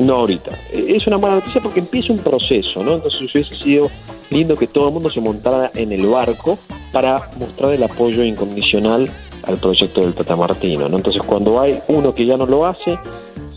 No 0.00 0.16
ahorita. 0.16 0.50
Eh, 0.72 0.94
Es 0.96 1.06
una 1.06 1.18
mala 1.18 1.36
noticia 1.36 1.60
porque 1.60 1.80
empieza 1.80 2.12
un 2.12 2.18
proceso, 2.18 2.82
¿no? 2.82 2.94
Entonces 2.94 3.20
hubiese 3.32 3.54
sido 3.54 3.88
lindo 4.30 4.56
que 4.56 4.66
todo 4.66 4.88
el 4.88 4.94
mundo 4.94 5.10
se 5.10 5.20
montara 5.20 5.70
en 5.74 5.92
el 5.92 6.06
barco 6.06 6.58
para 6.92 7.30
mostrar 7.38 7.72
el 7.72 7.82
apoyo 7.82 8.24
incondicional 8.24 9.08
al 9.46 9.56
proyecto 9.58 10.00
del 10.00 10.14
Tata 10.14 10.36
Martino, 10.36 10.88
¿no? 10.88 10.96
Entonces 10.96 11.22
cuando 11.24 11.60
hay 11.60 11.78
uno 11.88 12.14
que 12.14 12.26
ya 12.26 12.36
no 12.36 12.46
lo 12.46 12.66
hace, 12.66 12.98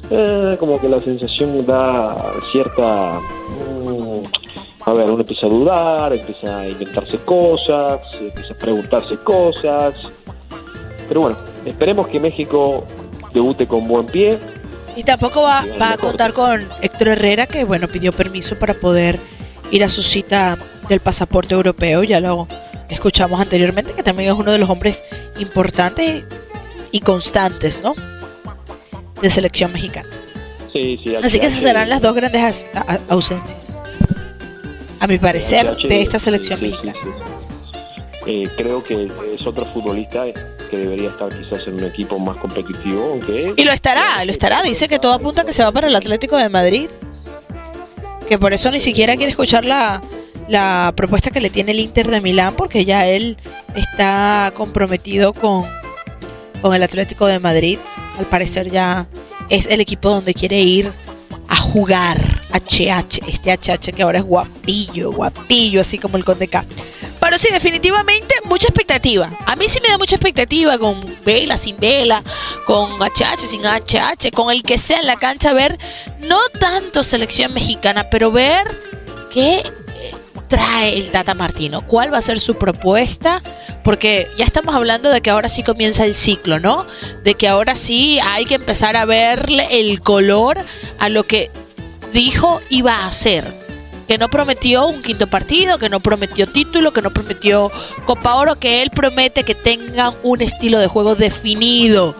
eh, 0.10 0.56
como 0.60 0.80
que 0.80 0.90
la 0.90 1.00
sensación 1.00 1.66
da 1.66 2.34
cierta... 2.52 3.20
mm, 3.20 4.22
a 4.86 4.94
ver, 4.94 5.10
uno 5.10 5.22
empieza 5.22 5.46
a 5.46 5.50
dudar, 5.50 6.14
empieza 6.14 6.60
a 6.60 6.70
inventarse 6.70 7.18
cosas, 7.20 8.02
empieza 8.20 8.54
a 8.54 8.58
preguntarse 8.58 9.16
cosas. 9.24 9.96
Pero 11.08 11.22
bueno, 11.22 11.38
esperemos 11.66 12.08
que 12.08 12.20
México 12.20 12.84
debute 13.34 13.66
con 13.66 13.88
buen 13.88 14.06
pie, 14.08 14.38
Y 14.96 15.04
tampoco 15.04 15.42
va, 15.42 15.66
va 15.82 15.94
a 15.94 15.98
contar 15.98 16.34
con 16.34 16.68
Héctor 16.82 17.10
Herrera, 17.10 17.48
que 17.48 17.64
bueno, 17.64 17.88
pidió 17.88 18.12
permiso 18.12 18.58
para 18.58 18.74
poder 18.74 19.20
ir 19.72 19.84
a 19.84 19.90
su 19.90 20.04
cita 20.04 20.58
del 20.88 21.00
pasaporte 21.00 21.56
europeo. 21.56 22.04
Ya 22.04 22.20
lo 22.20 22.48
escuchamos 22.90 23.40
anteriormente, 23.42 23.94
que 23.94 24.04
también 24.04 24.32
es 24.32 24.38
uno 24.38 24.52
de 24.52 24.60
los 24.60 24.70
hombres 24.70 25.04
importantes 25.40 26.24
y 26.92 27.00
constantes, 27.00 27.80
¿no? 27.82 27.96
De 29.22 29.30
selección 29.30 29.74
mexicana. 29.74 30.10
Sí, 30.72 31.00
sí, 31.04 31.16
Así 31.16 31.40
que 31.40 31.48
esas 31.48 31.62
serán 31.62 31.90
las 31.90 32.02
dos 32.02 32.16
grandes 32.16 32.66
ausencias. 33.10 33.58
A 35.00 35.08
mi 35.08 35.18
parecer, 35.18 35.76
de 35.78 36.02
esta 36.02 36.18
selección 36.18 36.62
mexicana. 36.62 36.94
Eh, 38.26 38.48
creo 38.56 38.84
que 38.84 39.12
es 39.36 39.46
otro 39.46 39.66
futbolista 39.66 40.26
que 40.74 40.80
debería 40.80 41.10
estar 41.10 41.30
quizás 41.30 41.68
en 41.68 41.76
un 41.76 41.84
equipo 41.84 42.18
más 42.18 42.38
competitivo, 42.38 43.12
aunque 43.12 43.54
Y 43.56 43.64
lo 43.64 43.72
estará, 43.72 44.26
lo 44.26 44.32
estará. 44.32 44.64
Dice 44.64 44.88
que 44.88 44.98
todo 44.98 45.14
apunta 45.14 45.46
que 45.46 45.54
se 45.54 45.64
va 45.64 45.72
para 45.72 45.88
el 45.88 45.96
Atlético 45.96 46.36
de 46.36 46.50
Madrid. 46.50 46.90
Que 48.28 48.40
por 48.40 48.54
eso 48.54 48.72
ni 48.72 48.82
siquiera 48.82 49.16
quiere 49.16 49.30
escuchar 49.30 49.66
la, 49.66 50.02
la 50.48 50.92
propuesta 50.96 51.30
que 51.30 51.42
le 51.42 51.52
tiene 51.52 51.74
el 51.74 51.80
Inter 51.80 52.10
de 52.10 52.22
Milán, 52.22 52.56
porque 52.56 52.86
ya 52.86 53.06
él 53.06 53.38
está 53.76 54.52
comprometido 54.56 55.34
con, 55.34 55.66
con 56.64 56.74
el 56.74 56.82
Atlético 56.82 57.28
de 57.28 57.38
Madrid. 57.38 57.78
Al 58.18 58.26
parecer 58.26 58.72
ya 58.72 59.06
es 59.50 59.68
el 59.68 59.80
equipo 59.80 60.10
donde 60.10 60.34
quiere 60.34 60.60
ir 60.60 60.92
a 61.50 61.58
jugar 61.58 62.18
HH, 62.52 63.20
este 63.28 63.52
HH 63.52 63.94
que 63.94 64.02
ahora 64.02 64.18
es 64.18 64.26
guapillo, 64.26 65.12
guapillo, 65.12 65.82
así 65.82 66.00
como 66.00 66.18
el 66.18 66.26
Conde 66.26 66.48
K. 66.48 66.66
Pero 67.24 67.40
sí, 67.40 67.48
definitivamente 67.50 68.36
mucha 68.44 68.68
expectativa. 68.68 69.32
A 69.46 69.56
mí 69.56 69.70
sí 69.70 69.80
me 69.82 69.88
da 69.88 69.98
mucha 69.98 70.18
expectativa 70.18 70.78
con 70.78 71.06
vela, 71.24 71.56
sin 71.56 71.78
vela, 71.78 72.22
con 72.66 73.02
HH, 73.02 73.48
sin 73.50 73.62
HH, 73.62 74.30
con 74.36 74.52
el 74.52 74.62
que 74.62 74.78
sea 74.78 75.00
en 75.00 75.08
la 75.08 75.16
cancha, 75.16 75.54
ver 75.54 75.80
no 76.20 76.38
tanto 76.60 77.02
selección 77.06 77.54
mexicana, 77.54 78.10
pero 78.10 78.30
ver 78.30 78.70
qué 79.34 79.60
eh, 79.60 79.64
trae 80.50 80.98
el 80.98 81.12
Tata 81.12 81.34
Martino, 81.34 81.88
cuál 81.88 82.14
va 82.14 82.18
a 82.18 82.22
ser 82.22 82.42
su 82.42 82.56
propuesta, 82.56 83.42
porque 83.86 84.28
ya 84.38 84.44
estamos 84.44 84.76
hablando 84.76 85.10
de 85.10 85.22
que 85.22 85.30
ahora 85.30 85.48
sí 85.48 85.64
comienza 85.64 86.04
el 86.04 86.16
ciclo, 86.16 86.60
¿no? 86.60 86.86
De 87.24 87.36
que 87.36 87.48
ahora 87.48 87.78
sí 87.78 88.20
hay 88.22 88.44
que 88.44 88.56
empezar 88.56 88.98
a 88.98 89.06
verle 89.06 89.66
el 89.72 90.02
color 90.02 90.58
a 91.00 91.08
lo 91.08 91.24
que 91.24 91.52
dijo 92.12 92.60
iba 92.70 92.96
a 92.98 93.08
hacer. 93.08 93.63
Que 94.14 94.20
no 94.20 94.30
prometió 94.30 94.86
un 94.86 95.02
quinto 95.02 95.26
partido, 95.26 95.80
que 95.80 95.90
no 95.90 96.00
prometió 96.00 96.46
título, 96.46 96.94
que 96.94 97.02
no 97.02 97.10
prometió 97.10 97.72
Copa 98.06 98.36
Oro, 98.36 98.60
que 98.60 98.84
él 98.84 98.92
promete 98.92 99.42
que 99.44 99.56
tengan 99.56 100.14
un 100.22 100.44
estilo 100.44 100.78
de 100.78 100.86
juego 100.86 101.16
definido. 101.16 102.14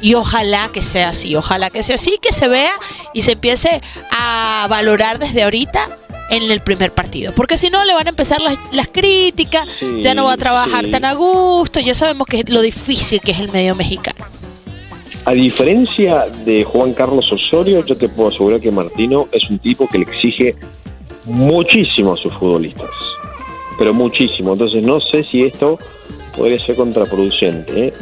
Y 0.00 0.14
ojalá 0.14 0.70
que 0.72 0.82
sea 0.82 1.10
así, 1.10 1.36
ojalá 1.36 1.70
que 1.70 1.84
sea 1.84 1.94
así, 1.94 2.18
que 2.20 2.32
se 2.32 2.48
vea 2.48 2.72
y 3.14 3.22
se 3.22 3.34
empiece 3.34 3.80
a 4.10 4.66
valorar 4.68 5.20
desde 5.20 5.44
ahorita 5.44 5.86
en 6.30 6.50
el 6.50 6.62
primer 6.62 6.90
partido. 6.90 7.32
Porque 7.36 7.56
si 7.56 7.70
no, 7.70 7.84
le 7.84 7.94
van 7.94 8.08
a 8.08 8.10
empezar 8.10 8.40
las, 8.40 8.58
las 8.72 8.88
críticas, 8.88 9.68
Sí, 9.78 10.00
ya 10.02 10.14
no 10.14 10.24
va 10.24 10.32
a 10.32 10.36
trabajar 10.36 10.86
sí. 10.86 10.90
tan 10.90 11.04
a 11.04 11.12
gusto, 11.12 11.78
ya 11.78 11.94
sabemos 11.94 12.26
que 12.26 12.42
lo 12.48 12.60
difícil 12.60 13.20
que 13.20 13.30
es 13.30 13.38
el 13.38 13.52
medio 13.52 13.76
mexicano. 13.76 14.24
A 15.26 15.32
diferencia 15.32 16.26
de 16.44 16.64
Juan 16.64 16.92
Carlos 16.92 17.30
Osorio, 17.32 17.84
yo 17.86 17.96
te 17.96 18.08
puedo 18.08 18.30
asegurar 18.30 18.60
que 18.60 18.72
Martino 18.72 19.28
es 19.30 19.48
un 19.48 19.60
tipo 19.60 19.86
que 19.86 19.98
le 19.98 20.04
exige 20.06 20.56
muchísimo 21.24 22.14
a 22.14 22.16
sus 22.16 22.32
futbolistas, 22.34 22.90
pero 23.78 23.92
muchísimo. 23.94 24.52
Entonces 24.52 24.84
no 24.84 25.00
sé 25.00 25.24
si 25.24 25.44
esto 25.44 25.78
podría 26.36 26.64
ser 26.64 26.76
contraproducente. 26.76 27.86
¿eh? 27.88 27.92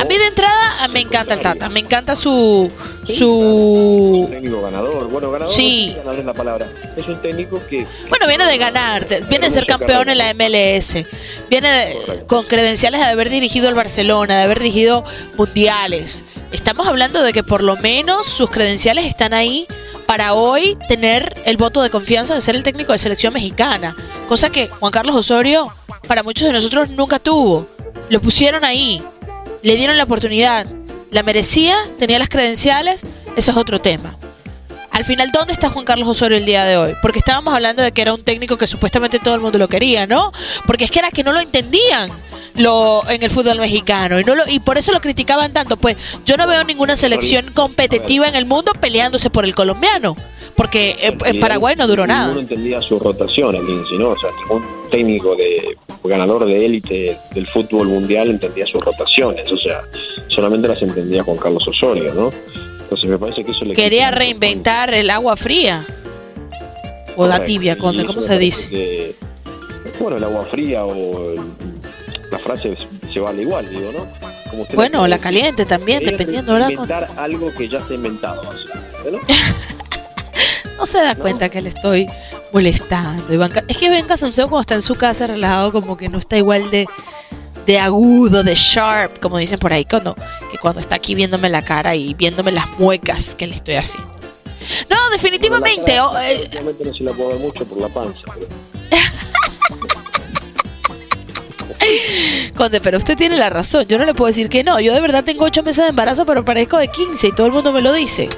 A 0.00 0.04
mí 0.06 0.16
de 0.16 0.26
entrada 0.28 0.88
me 0.88 1.00
encanta 1.00 1.34
el 1.34 1.40
Tata, 1.40 1.68
me 1.68 1.80
encanta 1.80 2.16
su 2.16 2.70
su 3.06 4.26
técnico 4.30 4.62
ganador, 4.62 5.08
bueno, 5.10 5.30
ganador, 5.30 5.52
Sí. 5.54 5.92
ganar 5.94 6.18
es 6.18 6.24
la 6.24 6.32
palabra. 6.32 6.66
Es 6.96 7.06
un 7.06 7.20
técnico 7.20 7.60
que 7.68 7.86
Bueno, 8.08 8.26
viene 8.26 8.46
de 8.46 8.56
ganar, 8.56 9.06
viene 9.28 9.46
de 9.48 9.52
ser 9.52 9.66
campeón 9.66 10.08
en 10.08 10.16
la 10.18 10.30
MLS, 10.32 11.04
viene 11.50 11.70
de- 11.70 12.24
con 12.26 12.44
credenciales 12.44 13.00
de 13.00 13.06
haber 13.06 13.28
dirigido 13.28 13.68
el 13.68 13.74
Barcelona, 13.74 14.38
de 14.38 14.44
haber 14.44 14.60
dirigido 14.60 15.04
mundiales. 15.36 16.24
Estamos 16.50 16.86
hablando 16.86 17.22
de 17.22 17.32
que 17.34 17.42
por 17.42 17.62
lo 17.62 17.76
menos 17.76 18.26
sus 18.26 18.48
credenciales 18.48 19.04
están 19.04 19.34
ahí 19.34 19.66
para 20.06 20.34
hoy 20.34 20.76
tener 20.88 21.34
el 21.44 21.56
voto 21.56 21.82
de 21.82 21.90
confianza 21.90 22.34
de 22.34 22.40
ser 22.40 22.54
el 22.54 22.62
técnico 22.62 22.92
de 22.92 22.98
selección 22.98 23.32
mexicana, 23.32 23.96
cosa 24.28 24.50
que 24.50 24.68
Juan 24.68 24.92
Carlos 24.92 25.16
Osorio 25.16 25.72
para 26.06 26.22
muchos 26.22 26.46
de 26.46 26.52
nosotros 26.52 26.90
nunca 26.90 27.18
tuvo. 27.18 27.66
Lo 28.10 28.20
pusieron 28.20 28.64
ahí, 28.64 29.02
le 29.62 29.76
dieron 29.76 29.96
la 29.96 30.04
oportunidad, 30.04 30.66
la 31.10 31.22
merecía, 31.22 31.76
tenía 31.98 32.18
las 32.18 32.28
credenciales, 32.28 33.00
eso 33.36 33.50
es 33.50 33.56
otro 33.56 33.80
tema. 33.80 34.16
Al 34.90 35.04
final, 35.04 35.32
¿dónde 35.32 35.52
está 35.52 35.70
Juan 35.70 35.84
Carlos 35.84 36.06
Osorio 36.06 36.38
el 36.38 36.44
día 36.44 36.64
de 36.64 36.76
hoy? 36.76 36.94
Porque 37.02 37.18
estábamos 37.18 37.52
hablando 37.52 37.82
de 37.82 37.90
que 37.90 38.02
era 38.02 38.14
un 38.14 38.22
técnico 38.22 38.56
que 38.56 38.68
supuestamente 38.68 39.18
todo 39.18 39.34
el 39.34 39.40
mundo 39.40 39.58
lo 39.58 39.66
quería, 39.66 40.06
¿no? 40.06 40.32
Porque 40.66 40.84
es 40.84 40.90
que 40.90 41.00
era 41.00 41.10
que 41.10 41.24
no 41.24 41.32
lo 41.32 41.40
entendían 41.40 42.10
lo 42.56 43.02
en 43.08 43.22
el 43.22 43.30
fútbol 43.30 43.58
mexicano 43.58 44.20
y 44.20 44.24
no 44.24 44.34
lo, 44.34 44.48
y 44.48 44.60
por 44.60 44.78
eso 44.78 44.92
lo 44.92 45.00
criticaban 45.00 45.52
tanto. 45.52 45.76
Pues 45.76 45.96
yo 46.24 46.36
no 46.36 46.46
veo 46.46 46.64
ninguna 46.64 46.96
selección 46.96 47.50
competitiva 47.52 48.28
en 48.28 48.34
el 48.36 48.46
mundo 48.46 48.72
peleándose 48.80 49.30
por 49.30 49.44
el 49.44 49.54
colombiano, 49.54 50.16
porque 50.56 50.96
eh, 51.00 51.16
en, 51.24 51.40
Paraguay 51.40 51.74
no 51.76 51.86
duró 51.86 52.06
nada. 52.06 52.26
Ninguno 52.26 52.40
entendía 52.42 52.80
su 52.80 52.98
rotación, 52.98 53.54
Lindsay, 53.66 53.98
¿no? 53.98 54.10
O 54.10 54.18
sea, 54.18 54.30
ningún 54.42 54.64
técnico 54.90 55.34
de 55.36 55.76
ganador 56.04 56.46
de 56.46 56.64
élite 56.64 57.18
del 57.34 57.46
fútbol 57.48 57.88
mundial 57.88 58.30
entendía 58.30 58.66
sus 58.66 58.80
rotaciones. 58.82 59.50
O 59.50 59.56
sea, 59.56 59.82
solamente 60.28 60.68
las 60.68 60.80
entendía 60.82 61.24
Juan 61.24 61.38
Carlos 61.38 61.66
Osorio, 61.66 62.14
¿no? 62.14 62.28
Entonces 62.82 63.08
me 63.08 63.18
parece 63.18 63.44
que 63.44 63.50
eso 63.50 63.64
le 63.64 63.74
Quería 63.74 64.10
reinventar 64.10 64.92
el 64.92 65.10
agua 65.10 65.36
fría 65.36 65.84
o 67.16 67.26
la 67.26 67.44
tibia, 67.44 67.76
¿cómo 67.78 67.94
se 67.94 68.38
dice? 68.38 69.14
bueno, 70.00 70.16
el 70.18 70.24
agua 70.24 70.42
fría 70.42 70.84
o 70.84 71.30
el- 71.30 71.40
la 72.34 72.38
frase 72.40 72.76
se 73.12 73.20
vale 73.20 73.42
igual, 73.42 73.68
digo, 73.68 73.90
¿no? 73.92 74.06
Como 74.50 74.64
Bueno, 74.74 75.06
la 75.06 75.18
caliente 75.18 75.64
también, 75.64 76.00
decir. 76.00 76.18
dependiendo. 76.18 76.52
Conde? 76.52 76.72
Inventar 76.74 77.08
algo 77.16 77.52
que 77.54 77.68
ya 77.68 77.78
está 77.78 77.94
inventado, 77.94 78.40
¿no? 79.10 79.20
No 80.76 80.86
se 80.86 80.98
da 80.98 81.14
cuenta 81.14 81.48
que 81.48 81.62
le 81.62 81.68
estoy 81.68 82.08
molestando. 82.52 83.24
Ca- 83.50 83.64
es 83.68 83.76
que 83.78 83.88
Ben 83.90 84.06
Casanseo 84.06 84.48
cuando 84.48 84.62
está 84.62 84.74
en 84.74 84.82
su 84.82 84.96
casa 84.96 85.26
relajado 85.28 85.70
como 85.72 85.96
que 85.96 86.08
no 86.08 86.18
está 86.18 86.36
igual 86.36 86.70
de, 86.70 86.86
de 87.64 87.78
agudo, 87.78 88.42
de 88.42 88.54
sharp, 88.56 89.20
como 89.20 89.38
dicen 89.38 89.58
por 89.60 89.72
ahí, 89.72 89.84
cuando, 89.84 90.14
que 90.50 90.58
cuando 90.60 90.80
está 90.80 90.96
aquí 90.96 91.14
viéndome 91.14 91.48
la 91.48 91.62
cara 91.64 91.94
y 91.94 92.12
viéndome 92.14 92.50
las 92.50 92.76
muecas 92.78 93.34
que 93.36 93.46
le 93.46 93.54
estoy 93.54 93.76
haciendo. 93.76 94.10
No, 94.90 94.96
definitivamente. 95.10 95.82
Bueno, 96.00 96.08
oh, 96.08 96.12
cara, 96.14 96.32
eh, 96.32 96.50
no 96.84 96.94
se 96.94 97.04
la 97.04 97.12
puedo 97.12 97.28
ver 97.30 97.38
mucho 97.38 97.64
por 97.66 97.78
la 97.78 97.88
panza, 97.88 98.22
pero 98.34 98.46
Conde, 102.56 102.80
pero 102.80 102.98
usted 102.98 103.16
tiene 103.16 103.36
la 103.36 103.50
razón. 103.50 103.84
Yo 103.88 103.98
no 103.98 104.04
le 104.04 104.14
puedo 104.14 104.28
decir 104.28 104.48
que 104.48 104.62
no. 104.64 104.80
Yo 104.80 104.92
de 104.94 105.00
verdad 105.00 105.24
tengo 105.24 105.44
ocho 105.44 105.62
meses 105.62 105.84
de 105.84 105.90
embarazo, 105.90 106.24
pero 106.26 106.44
parezco 106.44 106.78
de 106.78 106.88
15 106.88 107.28
y 107.28 107.32
todo 107.32 107.46
el 107.46 107.52
mundo 107.52 107.72
me 107.72 107.80
lo 107.82 107.92
dice. 107.92 108.28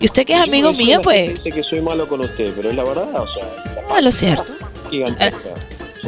Y 0.00 0.06
usted 0.06 0.26
que 0.26 0.34
es 0.34 0.40
amigo 0.40 0.72
mío, 0.72 1.00
pues... 1.02 1.42
Dice 1.42 1.50
que 1.56 1.62
soy 1.62 1.80
malo 1.80 2.06
con 2.08 2.20
usted, 2.20 2.52
pero 2.56 2.70
es 2.70 2.76
la 2.76 2.84
verdad, 2.84 3.08
o 3.22 3.26
sea, 3.34 3.84
No, 3.88 4.00
lo 4.00 4.12
cierto. 4.12 4.44
gigantesca. 4.90 5.50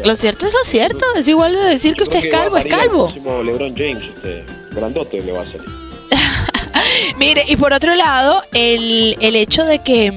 Lo 0.05 0.15
cierto 0.17 0.47
es 0.47 0.53
lo 0.53 0.65
cierto. 0.65 1.05
Es 1.17 1.27
igual 1.27 1.53
de 1.55 1.61
decir 1.65 1.95
que 1.95 2.03
usted 2.05 2.25
es 2.25 2.31
calvo, 2.31 2.59
es 2.59 2.67
calvo. 2.67 3.09
el 3.15 3.47
LeBron 3.47 3.75
James, 3.75 4.05
usted, 4.05 4.43
grandote 4.73 5.21
le 5.23 5.33
va 5.33 5.41
a 5.41 5.45
salir. 5.45 5.63
Mire, 7.19 7.45
y 7.49 7.57
por 7.57 7.73
otro 7.73 7.95
lado, 7.95 8.43
el, 8.53 9.17
el 9.21 9.37
hecho 9.37 9.65
de 9.65 9.79
que 9.79 10.13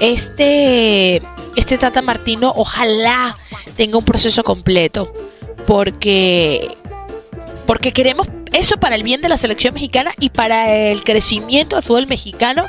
este, 0.00 1.22
este 1.56 1.78
Tata 1.78 2.02
Martino 2.02 2.52
ojalá 2.54 3.36
tenga 3.76 3.96
un 3.98 4.04
proceso 4.04 4.44
completo. 4.44 5.12
Porque, 5.66 6.70
porque 7.66 7.92
queremos 7.92 8.28
eso 8.52 8.76
para 8.78 8.94
el 8.94 9.02
bien 9.02 9.20
de 9.20 9.28
la 9.28 9.36
selección 9.36 9.74
mexicana 9.74 10.12
y 10.18 10.30
para 10.30 10.72
el 10.72 11.02
crecimiento 11.02 11.76
del 11.76 11.82
fútbol 11.82 12.06
mexicano 12.06 12.64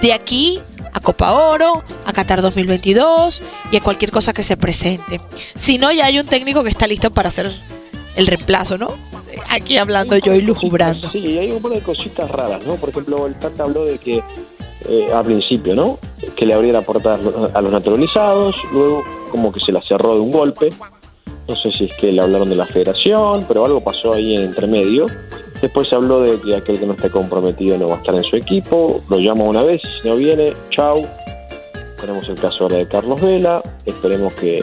de 0.00 0.12
aquí 0.12 0.60
a 0.92 1.00
Copa 1.00 1.32
Oro, 1.32 1.82
a 2.06 2.12
Qatar 2.12 2.40
2022 2.42 3.42
y 3.70 3.76
a 3.76 3.80
cualquier 3.80 4.10
cosa 4.12 4.32
que 4.32 4.42
se 4.42 4.56
presente. 4.56 5.20
Si 5.56 5.76
no, 5.78 5.92
ya 5.92 6.06
hay 6.06 6.18
un 6.18 6.26
técnico 6.26 6.62
que 6.62 6.70
está 6.70 6.86
listo 6.86 7.10
para 7.10 7.28
hacer 7.28 7.50
el 8.16 8.26
reemplazo, 8.26 8.78
¿no? 8.78 8.94
Aquí 9.50 9.76
hablando 9.76 10.16
yo 10.16 10.34
y 10.34 10.40
lujubrando. 10.40 11.10
Sí, 11.10 11.36
hay 11.38 11.50
un 11.50 11.60
par 11.60 11.72
de 11.72 11.80
cositas 11.82 12.30
raras, 12.30 12.64
¿no? 12.64 12.76
Por 12.76 12.88
ejemplo, 12.88 13.26
el 13.26 13.36
Tata 13.38 13.64
habló 13.64 13.84
de 13.84 13.98
que, 13.98 14.22
eh, 14.88 15.08
al 15.12 15.24
principio, 15.26 15.74
¿no? 15.74 15.98
Que 16.34 16.46
le 16.46 16.54
abría 16.54 16.72
la 16.72 16.80
puerta 16.80 17.14
a 17.14 17.18
los- 17.18 17.54
a 17.54 17.60
los 17.60 17.72
naturalizados, 17.72 18.54
luego 18.72 19.04
como 19.30 19.52
que 19.52 19.60
se 19.60 19.72
la 19.72 19.82
cerró 19.82 20.14
de 20.14 20.20
un 20.20 20.30
golpe. 20.30 20.70
No 21.48 21.54
sé 21.56 21.70
si 21.72 21.84
es 21.84 21.94
que 21.96 22.10
le 22.12 22.20
hablaron 22.20 22.48
de 22.48 22.56
la 22.56 22.66
federación, 22.66 23.44
pero 23.46 23.64
algo 23.64 23.80
pasó 23.82 24.14
ahí 24.14 24.34
en 24.34 24.42
entremedio. 24.42 25.06
Después 25.62 25.88
se 25.88 25.94
habló 25.94 26.20
de 26.20 26.38
que 26.40 26.56
aquel 26.56 26.78
que 26.78 26.86
no 26.86 26.92
esté 26.94 27.08
comprometido 27.10 27.78
no 27.78 27.88
va 27.88 27.94
a 27.96 27.98
estar 27.98 28.14
en 28.14 28.24
su 28.24 28.36
equipo, 28.36 29.00
lo 29.08 29.18
llama 29.20 29.44
una 29.44 29.62
vez, 29.62 29.80
y 29.84 30.02
si 30.02 30.08
no 30.08 30.16
viene, 30.16 30.52
chau. 30.70 31.06
Tenemos 32.00 32.28
el 32.28 32.34
caso 32.34 32.64
ahora 32.64 32.76
de 32.76 32.88
Carlos 32.88 33.20
Vela, 33.20 33.62
esperemos 33.86 34.34
que, 34.34 34.62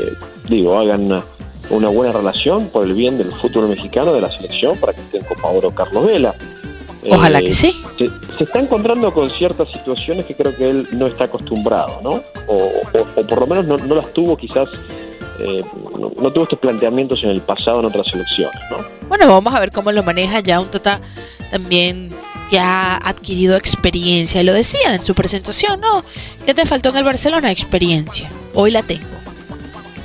digo, 0.50 0.78
hagan 0.78 1.06
una, 1.06 1.24
una 1.72 1.90
buena 1.90 2.12
relación 2.12 2.68
por 2.68 2.86
el 2.86 2.94
bien 2.94 3.18
del 3.18 3.32
fútbol 3.34 3.70
mexicano, 3.70 4.14
de 4.14 4.22
la 4.22 4.30
selección, 4.30 4.78
para 4.78 4.94
que 4.94 5.02
esté 5.02 5.18
en 5.18 5.24
Copa 5.24 5.48
Oro 5.50 5.72
Carlos 5.72 6.06
Vela. 6.06 6.36
Ojalá 7.10 7.40
Eh, 7.40 7.46
que 7.46 7.54
sí. 7.54 7.74
Se, 7.98 8.08
se 8.38 8.44
está 8.46 8.60
encontrando 8.60 9.12
con 9.14 9.30
ciertas 9.32 9.70
situaciones 9.72 10.26
que 10.26 10.36
creo 10.36 10.56
que 10.56 10.70
él 10.70 10.88
no 10.94 11.08
está 11.08 11.26
acostumbrado, 11.26 12.00
¿no? 12.02 12.22
O, 12.48 12.56
o- 12.56 13.20
o 13.22 13.24
por 13.28 13.40
lo 13.42 13.48
menos 13.48 13.66
no, 13.66 13.78
no 13.78 13.96
las 13.96 14.14
tuvo 14.14 14.38
quizás, 14.38 14.70
eh, 15.40 15.64
no, 16.00 16.12
no 16.20 16.32
tuvo 16.32 16.44
estos 16.44 16.60
planteamientos 16.60 17.24
en 17.24 17.30
el 17.30 17.42
pasado 17.42 17.80
en 17.80 17.86
otras 17.86 18.08
selecciones, 18.08 18.60
¿no? 18.70 18.78
Bueno, 19.08 19.28
vamos 19.28 19.54
a 19.54 19.60
ver 19.60 19.72
cómo 19.72 19.92
lo 19.92 20.04
maneja 20.04 20.40
ya 20.40 20.60
un 20.60 20.68
Tata 20.68 21.02
también 21.52 22.10
que 22.50 22.60
ha 22.60 22.98
adquirido 22.98 23.56
experiencia. 23.56 24.44
Lo 24.44 24.54
decía 24.54 24.94
en 24.94 25.04
su 25.04 25.16
presentación, 25.16 25.80
¿no? 25.82 26.04
¿Qué 26.46 26.54
te 26.54 26.66
faltó 26.66 26.90
en 26.90 26.98
el 26.98 27.04
Barcelona? 27.04 27.52
Experiencia. 27.52 28.30
Hoy 28.54 28.72
la 28.72 28.84
tengo. 28.84 29.08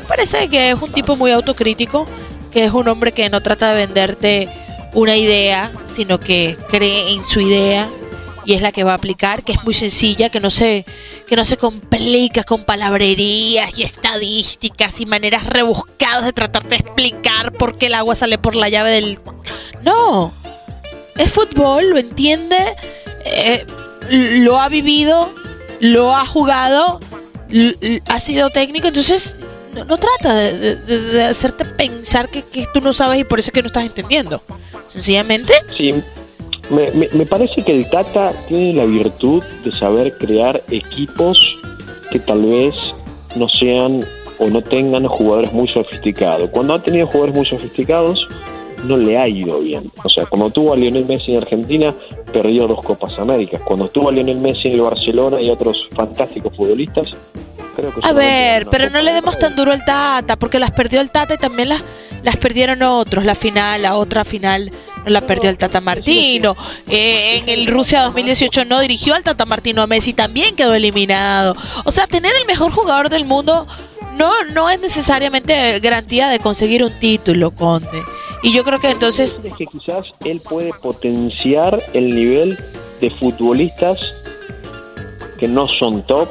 Parece 0.07 0.49
que 0.49 0.71
es 0.71 0.81
un 0.81 0.93
tipo 0.93 1.17
muy 1.17 1.31
autocrítico, 1.31 2.07
que 2.51 2.65
es 2.65 2.73
un 2.73 2.89
hombre 2.89 3.13
que 3.13 3.29
no 3.29 3.43
trata 3.43 3.73
de 3.73 3.87
venderte 3.87 4.49
una 4.95 5.17
idea, 5.17 5.71
sino 5.95 6.19
que 6.19 6.57
cree 6.71 7.13
en 7.13 7.25
su 7.25 7.41
idea 7.41 7.89
y 8.49 8.55
es 8.55 8.63
la 8.63 8.73
que 8.73 8.83
va 8.83 8.93
a 8.93 8.95
aplicar, 8.95 9.43
que 9.43 9.53
es 9.53 9.63
muy 9.63 9.75
sencilla, 9.75 10.31
que 10.31 10.41
no 10.41 10.49
se, 10.49 10.87
que 11.27 11.37
no 11.37 11.45
se 11.45 11.59
complica 11.59 12.45
con 12.45 12.65
palabrerías 12.65 13.79
y 13.79 13.83
estadísticas 13.83 15.03
y 15.03 15.05
maneras 15.05 15.45
rebuscadas 15.45 16.25
de 16.25 16.33
tratar 16.33 16.67
de 16.67 16.77
explicar 16.77 17.53
por 17.53 17.77
qué 17.77 17.89
el 17.89 17.95
agua 17.95 18.17
sale 18.17 18.39
por 18.39 18.57
la 18.57 18.71
llave 18.71 18.93
del... 18.93 19.19
No, 19.83 20.33
es 21.19 21.31
fútbol, 21.31 21.91
lo 21.91 21.99
entiende, 21.99 22.75
eh, 23.27 23.67
lo 24.09 24.59
ha 24.59 24.71
vivido, 24.71 25.29
lo 25.81 26.17
ha 26.17 26.25
jugado, 26.25 27.01
ha 28.07 28.19
sido 28.19 28.49
técnico, 28.49 28.89
entonces 28.89 29.35
no, 29.75 29.99
trata 29.99 30.35
de, 30.35 31.23
hacerte 31.23 31.67
pensar 31.67 32.31
que, 32.31 32.41
que, 32.41 32.67
tú 32.73 32.81
no 32.81 32.95
sabes 32.95 33.21
y 33.21 33.25
por 33.25 33.41
eso 33.41 33.51
es 33.51 33.53
que 33.53 33.61
no 33.61 33.67
estás 33.67 33.85
entendiendo. 33.85 34.41
Sencillamente. 34.89 35.53
Sí, 35.77 36.03
me, 36.71 36.91
me, 36.91 37.27
parece 37.27 37.63
que 37.63 37.73
el 37.73 37.89
Tata 37.91 38.33
tiene 38.49 38.75
la 38.75 38.85
virtud 38.85 39.43
de 39.65 39.73
saber 39.73 40.17
crear 40.19 40.63
equipos 40.71 41.59
que 42.11 42.19
tal 42.19 42.43
vez 42.43 42.75
no 43.37 43.49
sean 43.49 44.05
o 44.39 44.49
no 44.49 44.63
tengan 44.63 45.07
jugadores 45.07 45.53
muy 45.53 45.67
sofisticados. 45.67 46.51
Cuando 46.51 46.75
ha 46.75 46.83
tenido 46.83 47.07
jugadores 47.07 47.35
muy 47.35 47.47
sofisticados, 47.47 48.29
no 48.85 48.97
le 48.97 49.19
ha 49.19 49.29
ido 49.29 49.61
bien. 49.61 49.91
O 50.05 50.09
sea, 50.09 50.27
cuando 50.27 50.51
tuvo 50.51 50.73
a 50.73 50.77
Lionel 50.77 51.07
Messi 51.07 51.33
en 51.33 51.39
Argentina, 51.39 51.95
perdió 52.33 52.67
dos 52.67 52.85
Copas 52.85 53.19
Américas. 53.19 53.61
Cuando 53.65 53.89
tuvo 53.89 54.09
a 54.09 54.13
Lionel 54.13 54.39
Messi 54.39 54.69
en 54.69 54.75
el 54.75 54.83
Barcelona 54.83 55.41
y 55.41 55.51
otros 55.51 55.89
fantásticos 55.93 56.57
futbolistas, 56.57 57.17
creo 57.79 57.95
que... 57.95 58.01
A 58.03 58.13
ver, 58.13 58.67
pero 58.71 58.91
no 58.91 59.01
le 59.01 59.13
demos 59.13 59.39
tan 59.39 59.55
duro 59.55 59.73
al 59.73 59.85
Tata, 59.85 60.37
porque 60.37 60.59
las 60.59 60.73
perdió 60.73 61.01
el 61.01 61.11
Tata 61.11 61.35
y 61.35 61.39
también 61.39 61.69
las, 61.71 61.83
las 62.23 62.37
perdieron 62.37 62.83
otros. 62.83 63.25
La 63.25 63.35
final, 63.35 63.83
la 63.83 63.97
otra 63.97 64.25
final 64.25 64.71
no 65.05 65.11
la 65.11 65.21
perdió 65.21 65.49
el 65.49 65.59
Tata 65.59 65.81
Martino. 65.81 66.57
Eh, 66.89 67.39
en 67.39 67.49
el 67.49 67.67
Rusia 67.69 68.03
2018 68.03 68.65
no 68.65 68.81
dirigió 68.81 69.15
al 69.15 69.23
Tata 69.23 69.45
Martino 69.45 69.83
a 69.83 69.87
Messi, 69.87 70.13
también 70.13 70.57
quedó 70.57 70.75
eliminado. 70.75 71.57
O 71.85 71.93
sea, 71.93 72.07
tener 72.07 72.33
el 72.39 72.47
mejor 72.47 72.73
jugador 72.73 73.09
del 73.09 73.25
mundo 73.25 73.67
no, 74.17 74.33
no 74.53 74.69
es 74.69 74.81
necesariamente 74.81 75.79
garantía 75.81 76.29
de 76.29 76.41
conseguir 76.41 76.83
un 76.83 76.93
título, 76.99 77.53
Conde. 77.53 78.03
Y 78.43 78.53
yo 78.53 78.65
creo 78.65 78.81
que 78.81 78.91
entonces... 78.91 79.39
Es 79.43 79.55
que 79.55 79.67
quizás 79.67 80.05
él 80.25 80.41
puede 80.41 80.73
potenciar 80.83 81.83
el 81.93 82.15
nivel 82.15 82.59
de 83.01 83.11
futbolistas 83.11 83.99
que 85.39 85.47
no 85.47 85.69
son 85.69 86.05
top 86.05 86.29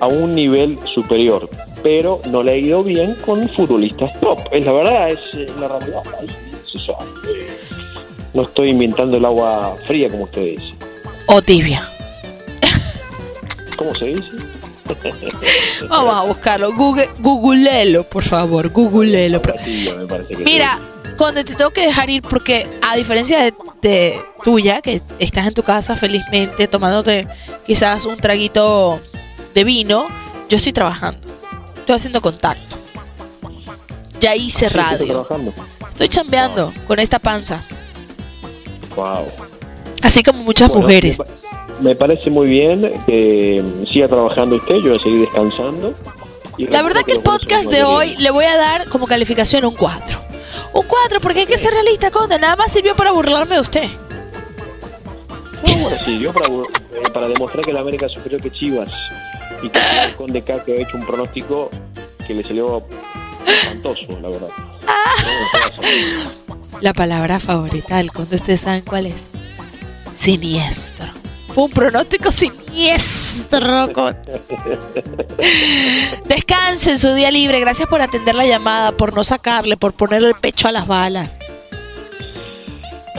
a 0.00 0.06
un 0.06 0.34
nivel 0.34 0.78
superior, 0.94 1.48
pero 1.82 2.20
no 2.30 2.42
le 2.42 2.52
ha 2.52 2.56
ido 2.56 2.82
bien 2.82 3.14
con 3.24 3.48
futbolistas 3.50 4.18
top. 4.20 4.38
Es 4.52 4.64
la 4.64 4.72
verdad, 4.72 5.10
es 5.10 5.20
la 5.58 5.68
realidad. 5.68 6.02
No 8.32 8.42
estoy 8.42 8.70
inventando 8.70 9.16
el 9.16 9.24
agua 9.24 9.76
fría 9.84 10.08
como 10.08 10.24
usted 10.24 10.56
dice. 10.56 10.74
O 11.26 11.42
tibia. 11.42 11.88
¿Cómo 13.76 13.94
se 13.94 14.06
dice? 14.06 14.30
Vamos 15.88 16.14
a 16.14 16.22
buscarlo. 16.22 16.72
Google, 16.74 17.08
googleelo, 17.18 18.04
por 18.04 18.22
favor. 18.22 18.68
Googleelo. 18.68 19.40
Mira, 20.44 20.78
cuando 21.16 21.44
te 21.44 21.54
tengo 21.54 21.70
que 21.70 21.82
dejar 21.82 22.08
ir, 22.10 22.22
porque 22.22 22.66
a 22.82 22.96
diferencia 22.96 23.52
de, 23.82 24.14
tuya, 24.44 24.80
que 24.80 25.02
estás 25.18 25.46
en 25.46 25.54
tu 25.54 25.62
casa 25.62 25.96
felizmente 25.96 26.68
tomándote 26.68 27.26
quizás 27.66 28.06
un 28.06 28.16
traguito 28.16 29.00
de 29.54 29.64
vino, 29.64 30.08
yo 30.48 30.56
estoy 30.56 30.72
trabajando. 30.72 31.26
Estoy 31.76 31.96
haciendo 31.96 32.20
contacto. 32.20 32.76
Ya 34.20 34.36
hice 34.36 34.68
radio. 34.68 35.26
Estoy 35.92 36.08
chambeando 36.08 36.72
con 36.86 36.98
esta 36.98 37.18
panza. 37.18 37.62
Wow. 38.94 39.26
Así 40.02 40.22
como 40.22 40.42
muchas 40.42 40.74
mujeres. 40.74 41.18
Me, 41.80 41.94
parece 41.94 42.30
muy 42.30 42.46
bien 42.46 43.02
que 43.06 43.64
siga 43.90 44.08
trabajando 44.08 44.56
usted, 44.56 44.76
yo 44.76 44.90
voy 44.90 44.98
a 44.98 45.02
seguir 45.02 45.20
descansando. 45.20 45.94
La 46.58 46.82
verdad 46.82 47.02
que 47.06 47.12
el 47.12 47.20
podcast 47.20 47.70
de 47.70 47.84
hoy 47.84 48.16
le 48.16 48.30
voy 48.30 48.44
a 48.44 48.56
dar 48.56 48.88
como 48.88 49.06
calificación 49.06 49.64
un 49.64 49.74
4. 49.74 50.20
Un 50.74 50.86
4 50.86 51.20
porque 51.20 51.40
hay 51.40 51.46
que 51.46 51.58
ser 51.58 51.72
realista, 51.72 52.10
Conde. 52.10 52.38
Nada 52.38 52.56
más 52.56 52.72
sirvió 52.72 52.94
para 52.94 53.12
burlarme 53.12 53.54
de 53.54 53.60
usted. 53.60 53.88
No, 55.66 55.74
bueno, 55.76 55.96
sirvió 56.04 56.32
para, 56.32 56.48
eh, 56.48 57.10
para 57.12 57.28
demostrar 57.28 57.64
que 57.64 57.72
la 57.72 57.80
América 57.80 58.06
es 58.06 58.12
superior 58.12 58.42
que 58.42 58.50
Chivas. 58.50 58.90
Y 59.62 59.68
que 59.68 59.80
el 60.04 60.14
Conde 60.14 60.42
que 60.42 60.52
ha 60.52 60.56
hecho 60.56 60.96
un 60.96 61.04
pronóstico 61.04 61.70
que 62.26 62.34
le 62.34 62.42
salió 62.42 62.84
espantoso, 63.46 64.18
la 64.20 64.28
verdad. 64.28 64.48
La 66.80 66.92
palabra 66.92 67.40
favorita 67.40 67.98
del 67.98 68.12
Conde, 68.12 68.36
¿ustedes 68.36 68.62
saben 68.62 68.82
cuál 68.82 69.06
es? 69.06 69.16
Siniestro. 70.18 71.06
Fue 71.54 71.64
un 71.64 71.70
pronóstico 71.70 72.30
siniestro. 72.30 74.04
Descanse 76.26 76.92
en 76.92 76.98
su 76.98 77.12
día 77.14 77.30
libre. 77.30 77.58
Gracias 77.60 77.88
por 77.88 78.00
atender 78.00 78.34
la 78.34 78.46
llamada, 78.46 78.92
por 78.92 79.14
no 79.14 79.24
sacarle, 79.24 79.76
por 79.76 79.92
ponerle 79.92 80.28
el 80.28 80.36
pecho 80.36 80.68
a 80.68 80.72
las 80.72 80.86
balas. 80.86 81.39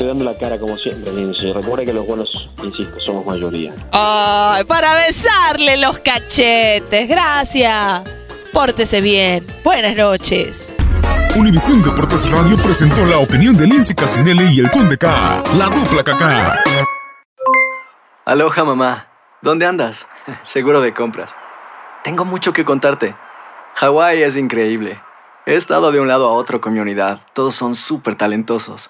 Estoy 0.01 0.17
dando 0.17 0.31
la 0.31 0.35
cara 0.35 0.57
como 0.57 0.75
siempre, 0.77 1.13
Lindsay. 1.13 1.53
Recuerda 1.53 1.85
que 1.85 1.93
los 1.93 2.07
buenos, 2.07 2.49
insisto, 2.63 2.99
somos 3.01 3.23
mayoría. 3.23 3.71
Ay, 3.91 4.63
para 4.63 4.95
besarle 4.95 5.77
los 5.77 5.99
cachetes. 5.99 7.07
Gracias. 7.07 8.01
Pórtese 8.51 8.99
bien. 8.99 9.45
Buenas 9.63 9.95
noches. 9.95 10.73
Univisión 11.35 11.83
Deportes 11.83 12.31
Radio 12.31 12.57
presentó 12.63 13.05
la 13.05 13.19
opinión 13.19 13.55
de 13.55 13.67
Lindsay 13.67 13.95
Casinelli 13.95 14.55
y 14.55 14.61
el 14.61 14.71
Conde 14.71 14.97
K, 14.97 15.43
la 15.55 15.65
dupla 15.65 16.03
KK. 16.03 16.83
Aloha 18.25 18.63
mamá, 18.63 19.07
¿dónde 19.43 19.67
andas? 19.67 20.07
Seguro 20.41 20.81
de 20.81 20.95
compras. 20.95 21.35
Tengo 22.03 22.25
mucho 22.25 22.53
que 22.53 22.65
contarte. 22.65 23.15
Hawái 23.75 24.23
es 24.23 24.35
increíble. 24.35 24.99
He 25.45 25.53
estado 25.53 25.91
de 25.91 25.99
un 25.99 26.07
lado 26.07 26.27
a 26.27 26.33
otro 26.33 26.59
con 26.59 26.73
mi 26.73 26.79
unidad. 26.79 27.21
Todos 27.33 27.53
son 27.53 27.75
súper 27.75 28.15
talentosos. 28.15 28.89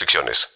restricciones. 0.00 0.50